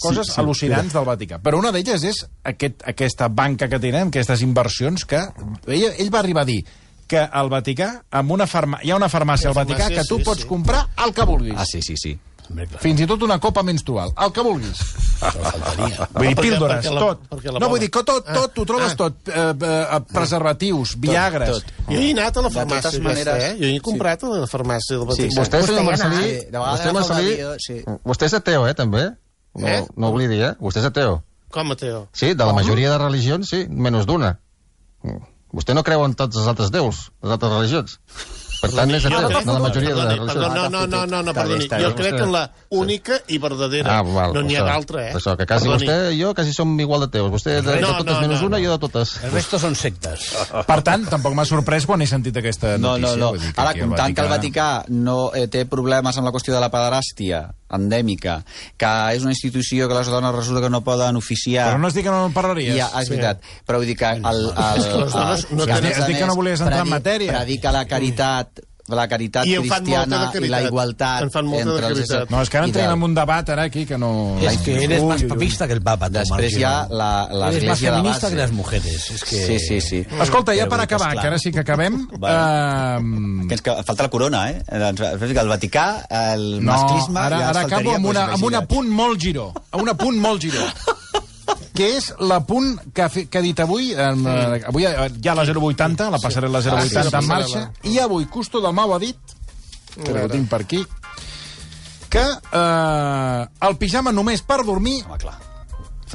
[0.00, 1.38] coses Sí, sí, al·lucinants del Vaticà.
[1.42, 5.20] Però una d'elles és aquest, aquesta banca que tenen, aquestes inversions, que
[5.66, 6.64] ell, ell va arribar a dir
[7.06, 8.80] que al Vaticà, amb una farma...
[8.82, 10.48] hi ha una farmàcia al Vaticà que tu sí, pots sí.
[10.50, 11.56] comprar el que vulguis.
[11.56, 12.16] Ah, sí, sí, sí.
[12.78, 14.78] Fins i tot una copa menstrual, el que vulguis.
[15.24, 17.20] Vull dir, Perquè- píldores, perquè la- tot.
[17.30, 18.96] perquè la No, vull dir que tot, tot, Ah, ho trobes ah.
[18.96, 19.28] tot.
[19.28, 21.48] Eh, eh, preservatius, viagres.
[21.50, 21.72] tot.
[21.88, 23.56] Jo he anat a la De farmàcia aquesta, maneres- eh?
[23.60, 25.40] Jo he comprat a la farmàcia del Sí, Vaticà.
[25.40, 26.46] Vostè, senyor Marcelí, sí.
[26.50, 27.78] De vostè, Marcelí, sí.
[28.04, 29.04] vostè és ateu, eh, també?
[29.54, 29.86] No, Eh?
[29.96, 30.54] no oblidi, eh?
[30.60, 31.22] Vostè és ateu.
[31.50, 32.08] Com, Mateo?
[32.12, 34.38] Sí, de la majoria de religions, sí, menys d'una.
[35.02, 35.22] Mm.
[35.54, 38.00] Vostè no creu en tots els altres déus, les altres religions.
[38.64, 40.54] Per tant, és ateu, de la majoria de Perdoni, religions.
[40.54, 41.68] no, no, no, no, no, perdoni.
[41.84, 43.98] Jo crec en la única i verdadera.
[43.98, 45.14] Ah, val, no n'hi ha d'altra, eh?
[45.18, 47.30] Això, que quasi vostè i jo quasi som igual de teus.
[47.34, 48.64] Vostè de, de No, totes no, menys no, una, no.
[48.64, 49.16] jo de totes.
[49.24, 50.30] El resto són sectes.
[50.66, 53.16] Per tant, tampoc m'ha sorprès quan he sentit aquesta No, notícia.
[53.20, 53.38] no, no.
[53.38, 56.70] Que Ara, comptant que el Vaticà no eh, té problemes amb la qüestió de la
[56.72, 57.44] pederàstia
[57.76, 58.38] endèmica,
[58.80, 61.70] que és una institució que les dones resulta que no poden oficiar...
[61.72, 62.76] Però no has dit que no en parlaries?
[62.76, 63.14] Ja, és Sí.
[63.16, 63.42] veritat.
[63.66, 64.12] Però vull dir que...
[64.18, 66.24] El, el, És que les dones no que a tenen- més a Has dit que
[66.24, 67.32] més no volies entrar en predi- matèria.
[67.40, 68.73] Predica la caritat la caritat I en fan molta cristiana de i caritat.
[70.50, 72.16] La igualtat En fan molta de entre els caritat.
[72.24, 74.36] éssers- No, és que ara i entrem en un debat ara aquí que no...
[74.40, 75.28] Es que eres más ui.
[75.28, 78.34] papista que el Papa, tú, Després hi ha la- Eres más l'església de feminista base.
[78.36, 79.10] que las mujeres.
[79.10, 79.46] Es que...
[79.46, 80.06] Sí, sí, sí.
[80.20, 82.06] Escolta, ja per acabar, que ara sí que acabem...
[82.18, 83.42] Bueno.
[83.42, 84.62] eh, Que ens que falta la corona, eh?
[84.68, 87.20] Doncs, el Vaticà, el no, masclisme...
[87.20, 89.52] ara, ara acabo amb, una, amb un apunt molt giró.
[89.72, 90.60] Amb un apunt molt giró.
[91.74, 96.10] que és l'apunt que, ha que ha dit avui, eh, avui hi ha la 080,
[96.10, 97.26] la passarel·la 080 Ah, sí, la en passarel·la.
[97.26, 99.16] marxa, i avui Custo del Mau ha dit,
[99.94, 100.84] que ho tinc per aquí,
[102.10, 105.34] que eh, el pijama només per dormir Home, clar.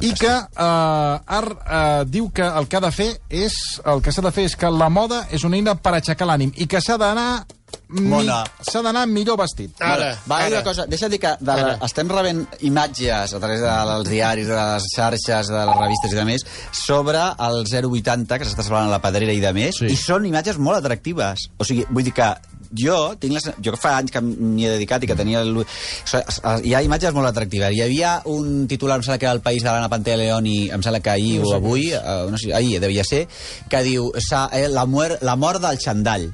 [0.00, 3.52] i que eh, Ar eh, diu que el que ha de fer és
[3.84, 6.52] el que s'ha de fer és que la moda és una eina per aixecar l'ànim
[6.56, 7.44] i que s'ha d'anar
[7.90, 8.44] Mona.
[8.62, 9.72] s'ha d'anar millor vestit.
[9.82, 10.48] Ara, Va, ara.
[10.56, 14.54] una cosa, deixa dir que de la, estem rebent imatges a través dels diaris, de
[14.54, 17.18] les xarxes, de les revistes i de més, sobre
[17.48, 19.86] el 080 que s'està celebrant a la Pedrera i de més, Sí.
[19.90, 21.48] i són imatges molt atractives.
[21.58, 22.30] O sigui, vull dir que
[22.78, 25.64] jo tinc la, sen- jo fa anys que m'hi he dedicat i que tenia el,
[26.62, 29.64] hi ha imatges molt atractives hi havia un titular, em sembla que era el País
[29.64, 31.98] de l'Anna Pantaleoni, em sembla que ahir o avui eh,
[32.30, 33.26] no sé, ahir devia ser
[33.68, 36.28] que diu eh, la, muer, la mort del xandall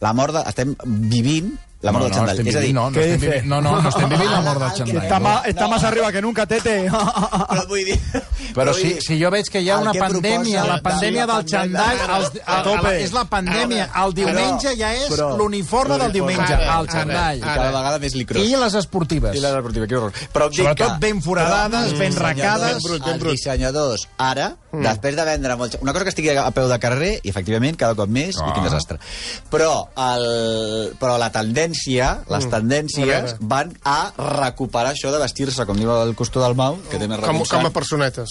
[0.00, 2.72] la mort de, estem vivint la mort no, del no, xandall estem és a dir,
[2.76, 3.28] no, no, ¿Qué estem dice?
[3.30, 5.02] vivint, no, no, no estem vivint la mort del xandall.
[5.02, 6.74] Está, más, está más arriba que nunca, Tete.
[6.90, 7.96] però vull dir
[8.52, 11.26] Però vull si, dir, si jo veig que hi ha una pandèmia, proposa la pandèmia
[11.30, 12.92] del xandall, els, a a, tope.
[13.00, 13.88] és la pandèmia.
[14.04, 17.40] El diumenge ja és l'uniforme del diumenge, el xandall.
[17.40, 19.36] i cada vegada més licros I les esportives.
[19.36, 20.12] I la deportiva, que horror.
[20.36, 22.84] Però Sobretot ben foradades, ben racades.
[22.84, 25.76] Els dissenyadors, ara, després de vendre molt...
[25.82, 28.62] Una cosa que estigui a peu de carrer, i efectivament, cada cop més, i quin
[28.62, 28.68] Ah.
[28.68, 28.98] desastre.
[29.50, 35.76] Però, el, però la tendència, les A tendències, van a recuperar això de vestir-se, com
[35.76, 38.28] diu el costó del Mau, que té més Com, com a personetes.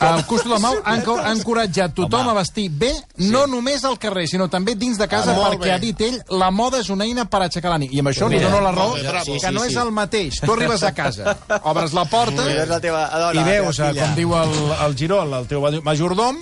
[0.00, 2.30] El Custo de Mau ha enco- ha encoratjat tothom Home.
[2.30, 5.72] a vestir bé, no només al carrer, sinó també dins de casa, Ah, perquè bé.
[5.72, 7.90] ha dit ell, la moda és una eina per aixecar l'ànim.
[7.92, 9.24] I amb això li dono la raó, molt bé, bravo.
[9.32, 9.78] que Sí, no sí, és sí.
[9.80, 10.40] el mateix.
[10.40, 13.78] Tu arribes a casa, obres la porta I veus la teva dona, i la veus,
[13.80, 14.54] eh, com diu el,
[14.86, 16.36] el Girol, el teu majordom,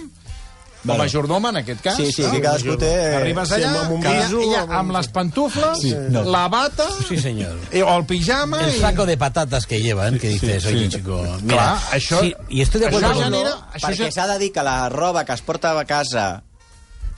[0.87, 0.99] Vale.
[1.05, 1.97] majordoma, en aquest cas.
[1.97, 2.91] Sí, sí, que cadascú té...
[3.16, 6.22] Arribes Sí, allà, amb un cada- guiso, ja, amb amb un- les pantufles, Sí, no.
[6.24, 7.57] la bata, Sí, señor.
[7.72, 8.61] i, o el pijama...
[8.64, 12.34] El i- saco de patatas que llevan, que dices, oye, chico, mira, Clar, això- sí,
[12.49, 13.24] y estoy de acuerdo això con...
[13.24, 16.43] genera- això perquè ja- s'ha de dir que la roba que es porta a casa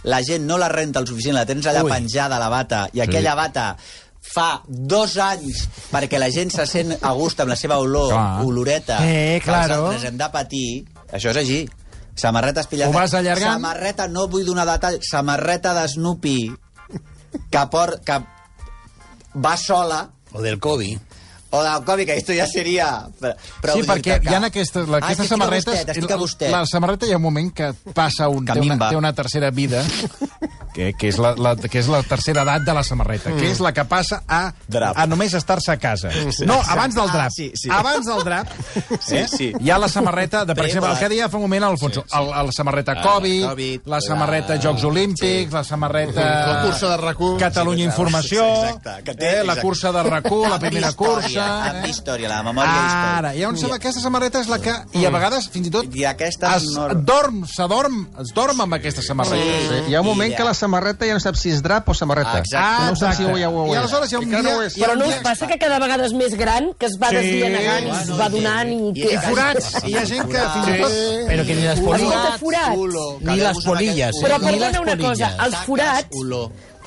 [0.05, 1.91] la gent no la renta el suficient, la tens allà Ui.
[1.91, 3.77] penjada la bata i aquella bata
[4.23, 8.45] fa dos anys perquè la gent se sent a gust amb la seva olor, Clar.
[8.45, 9.87] oloreta Eh, que els claro.
[9.87, 11.69] altres hem de patir això és així
[12.19, 13.59] samarreta espillada Ho vas allargant?
[13.59, 16.39] samarreta, no vull donar detall samarreta de Snoopy
[17.51, 18.21] que, por, que
[19.35, 20.99] va sola O del COVID.
[21.51, 23.07] O del Covid, que esto ja seria...
[23.19, 25.87] Però, sí, perquè hi ha aquestes, la, Ah, aquestes estic samarretes...
[25.97, 26.51] vostè, vostè.
[26.53, 28.45] La samarreta hi ha un moment que passa un...
[28.45, 29.83] Que Té una, té una tercera vida,
[30.75, 33.61] que, que, és la, la, que és la tercera edat de la samarreta, que és
[33.65, 34.93] la que passa a, Drap.
[34.99, 36.11] a només estar-se a casa.
[36.47, 37.29] No, abans del drap.
[37.29, 37.71] Ah, sí, sí.
[37.73, 38.53] Abans del drap
[39.09, 39.49] Sí, eh, sí.
[39.59, 42.05] hi ha la samarreta, de, per Bé, exemple, el que deia fa un moment Alfonso,
[42.05, 42.19] sí, sí.
[42.21, 46.29] El, la samarreta Ah, Covid, Covid, la samarreta la- Jocs Olímpics, la samarreta...
[46.49, 47.39] La cursa de RAC1.
[47.39, 50.93] Catalunya Sí, Informació, exacte, que té- eh, la cursa de RAC1, la primera
[51.45, 51.71] història.
[51.73, 51.91] Amb eh?
[51.93, 53.17] història, la memòria històrica.
[53.19, 54.75] Ara, hi ha un que aquesta samarreta és la que...
[54.99, 58.75] I a vegades, fins i tot, I aquesta es no- dorm, s'adorm, es dorm amb
[58.79, 59.37] aquesta samarreta.
[59.69, 61.89] Sí, hi ha un moment I que la samarreta ja no sap si és drap
[61.89, 62.39] o samarreta.
[62.43, 62.89] Exacte.
[62.91, 64.43] No sap si ho, ja ho I aleshores hi ha un dia...
[64.43, 64.77] no ho és.
[64.79, 67.17] Però no us passa que cada vegada és més gran, que es va Sí.
[67.17, 68.81] desvianegant i es va donant i...
[68.95, 69.71] i- I forats.
[69.85, 70.97] I hi ha gent que fins i tot...
[71.29, 72.75] Pero que ni Escolta, forats.
[72.75, 74.09] Culo, que Ni polillas.
[74.17, 76.25] aquest Però perdona una cosa, els forats...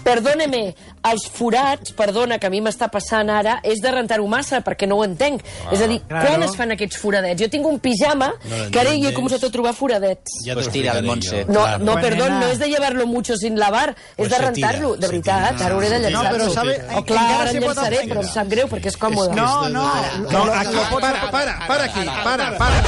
[0.04, 0.76] perdóneme,
[1.12, 4.98] els forats, perdona, que a mi m'està passant ara, és de rentar-ho massa, perquè no
[5.00, 5.42] ho entenc.
[5.66, 6.28] Ah, és a dir, claro.
[6.28, 7.42] quan es fan aquests foradets?
[7.42, 8.32] Jo tinc un pijama
[8.72, 10.42] que ara jo he començat a trobar foradets.
[10.46, 11.46] Ja pues tira el Montse.
[11.46, 11.84] No, Claro.
[11.86, 12.40] no, perdón, nena.
[12.42, 16.00] no és de llevar-lo mucho sin lavar, és de rentar-lo, de veritat, ara hauré de
[16.00, 16.38] No, llançar-lo.
[16.38, 19.36] però sabe- O clar, encara ara pot llançaré, però em sap greu, perquè és còmode.
[19.36, 19.92] No, no.
[20.32, 22.84] No, aquí, para, para, para aquí, para, para.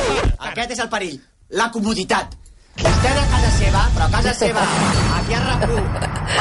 [0.51, 1.19] Aquest és el perill.
[1.49, 2.33] La comoditat.
[2.75, 3.09] Vostè
[3.57, 4.61] seva, però a casa seva,
[5.17, 5.83] aquí a RAC1,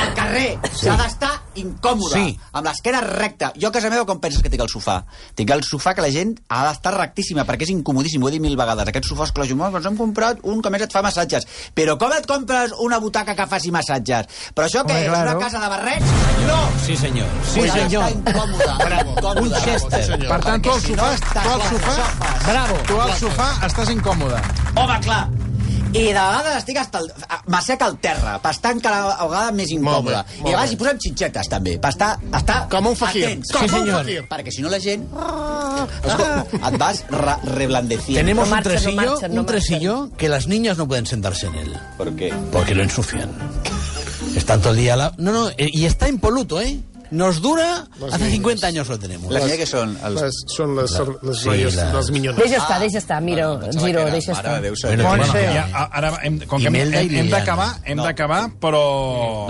[0.02, 2.38] al carrer, s'ha d'estar incòmode, Sí.
[2.52, 3.52] amb l'esquena recta.
[3.60, 5.04] Jo a casa meva com penses que tinc el sofà?
[5.34, 8.40] Tinc el sofà que la gent ha d'estar rectíssima perquè és incomodíssim, ho he dit
[8.40, 8.88] mil vegades.
[8.88, 11.46] Aquests sofàs que la gent, "Oh, ens hem comprat un que més et fa massatges.
[11.74, 14.26] Però com et compres una butaca que faci massatges?
[14.54, 15.08] Però això què Home, és?
[15.08, 15.30] claro.
[15.36, 16.06] Una casa de barrets?
[16.46, 16.68] No!
[16.86, 17.26] Sí, senyor.
[17.52, 18.10] Sí, ha senyor.
[18.10, 18.64] incòmode.
[18.84, 19.10] Bravo.
[19.12, 19.40] incòmode.
[19.40, 20.28] Un Chester.
[20.28, 22.76] Per tant, tu al si sofà, no tu al sofà, Bravo.
[22.86, 24.40] tu al sofà estàs incòmode.
[24.76, 25.28] Home, clar.
[25.92, 27.10] I de vegades estic hasta el...
[27.52, 30.14] m'assec al terra, per estar encara a vegades més incòmode.
[30.22, 33.26] Molt bé, I a vegades hi posem xinxetes, també, per estar, estar Com un fakir.
[33.26, 33.52] atents.
[33.52, 34.22] Com Sí, un fakir.
[34.30, 38.20] Perquè si no la gent et vas re reblandeciendo.
[38.20, 41.04] Tenemos No un marchen, no tresillo, marchen, no un tresillo que las niñas no pueden
[41.06, 41.76] sentarse en él.
[41.98, 42.32] ¿Por qué?
[42.52, 43.30] Porque lo ensucian.
[44.34, 44.96] Están todo el día...
[44.96, 45.12] La...
[45.18, 46.80] No, no, eh, y está impoluto, ¿eh?
[47.12, 47.84] Nos dura...
[48.00, 48.32] Las Hace niñas.
[48.36, 49.30] 50 años lo tenemos.
[49.30, 49.90] Les niñas que són?
[50.00, 50.22] Els...
[50.22, 50.94] Les, són les,
[51.28, 52.38] les Sí, noies, les- les minyones.
[52.40, 54.54] Deixa estar, deixa estar, mira, Giro, deixa estar.
[54.62, 55.04] de Déu, Bueno.
[55.10, 55.42] Montse.
[55.52, 58.06] ja, ara hem, com que hem, hem, hem d'acabar, hem No.
[58.08, 58.82] d'acabar, però...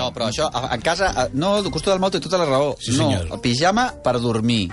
[0.01, 1.13] No, però això, a, a casa...
[1.15, 2.75] A, no, el Custo del Mau té tota la raó.
[2.81, 3.29] Sí, no, senyor.
[3.31, 4.67] el pijama per dormir.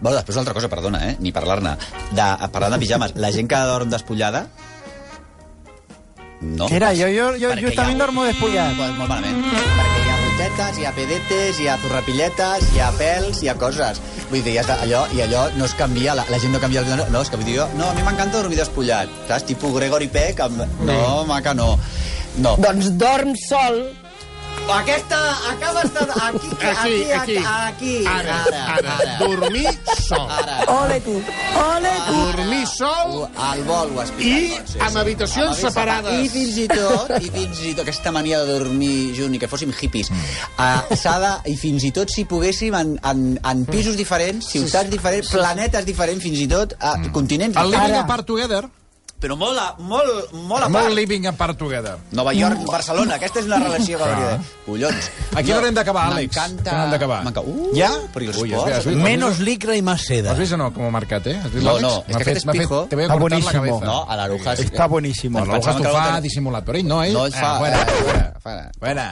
[0.00, 1.16] Bueno, després una altra cosa, perdona, eh?
[1.20, 1.76] Ni parlar-ne.
[2.10, 4.48] De, parlant de pijames, la gent que dorm despullada...
[6.42, 6.66] No.
[6.68, 8.74] Mira, yo, yo, yo, Perquè yo también hi ha- duermo despullado.
[8.76, 9.44] Pues molt malament.
[9.46, 10.01] Perquè
[10.32, 14.00] gotetes, hi ha pedetes, hi ha zurrapilletes, hi ha pèls, hi ha coses.
[14.30, 17.04] Vull dir, ja allò, i allò no es canvia, la, la gent no canvia el...
[17.12, 19.12] No, és que vull dir jo, no, a mi m'encanta dormir despullat.
[19.28, 19.46] Saps?
[19.50, 20.64] Tipus Gregory Peck, amb...
[20.88, 21.74] No, maca, no.
[22.40, 22.56] No.
[22.62, 23.82] Doncs dorm sol,
[24.72, 25.18] Aquesta,
[25.50, 26.00] acabes de...
[26.22, 27.36] Aquí, aquí, aquí.
[27.36, 28.06] aquí.
[28.06, 28.38] Ara,
[28.76, 29.68] ara, dormir
[30.00, 30.26] sol.
[30.30, 30.56] Ara.
[30.72, 31.14] Ole tu,
[31.60, 32.14] ole tu.
[32.32, 36.18] Dormir sol Al vol ho has i explicat, Montse, amb habitacions separades.
[36.24, 39.50] I fins i tot, i fins i tot aquesta mania de dormir junt i que
[39.50, 40.12] fóssim hippies,
[40.56, 44.90] uh, s'ha de, i fins i tot si poguéssim en, en, en pisos diferents, ciutats
[44.92, 48.04] diferents, planetes diferents, fins i tot uh, continents El living diferents.
[48.06, 48.64] apart together,
[49.22, 50.94] Però molt, a, molt, molt a molt part.
[50.98, 51.92] living apart together.
[52.10, 54.48] Nova York, Barcelona, aquesta és una relació que hauria de...
[54.66, 55.10] Collons.
[55.30, 56.34] A quina hora hem d'acabar, Àlex?
[56.34, 56.64] M'encanta...
[56.70, 57.20] Que no hem d'acabar?
[57.46, 57.92] Uh, Ja?
[58.12, 58.74] Però i els Ui, esports?
[58.80, 58.98] has vist?
[59.06, 60.32] Menos licra y más seda.
[60.34, 61.36] ¿Has visto o no cómo marcat, eh?
[61.38, 63.18] ¿Has visto, No, no, es M'ha que fet- aquest fet- pijo- Te voy a Está
[63.18, 63.62] cortar la buenísimo.
[63.78, 63.84] cabeza.
[63.86, 64.58] No, a l'Arujas...
[64.58, 65.38] Está buenísimo.
[65.38, 67.12] L'Arujas t'ho que fa no- dissimulat, però ell no, ell...
[67.14, 69.10] No, ell fa- Ah, fuera, eh, fuera, fuera.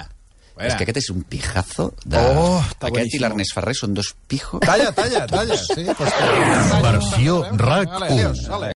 [0.61, 2.19] És que aquest és un pijazo de...
[2.37, 3.21] Oh, aquest i boníssim.
[3.23, 4.61] l'Ernest Ferrer són dos pijos.
[4.61, 5.57] Talla, talla, talla.
[5.57, 6.13] Sí, pues,
[6.85, 8.51] Versió RAC Vale, adiós, 1.
[8.53, 8.69] vale.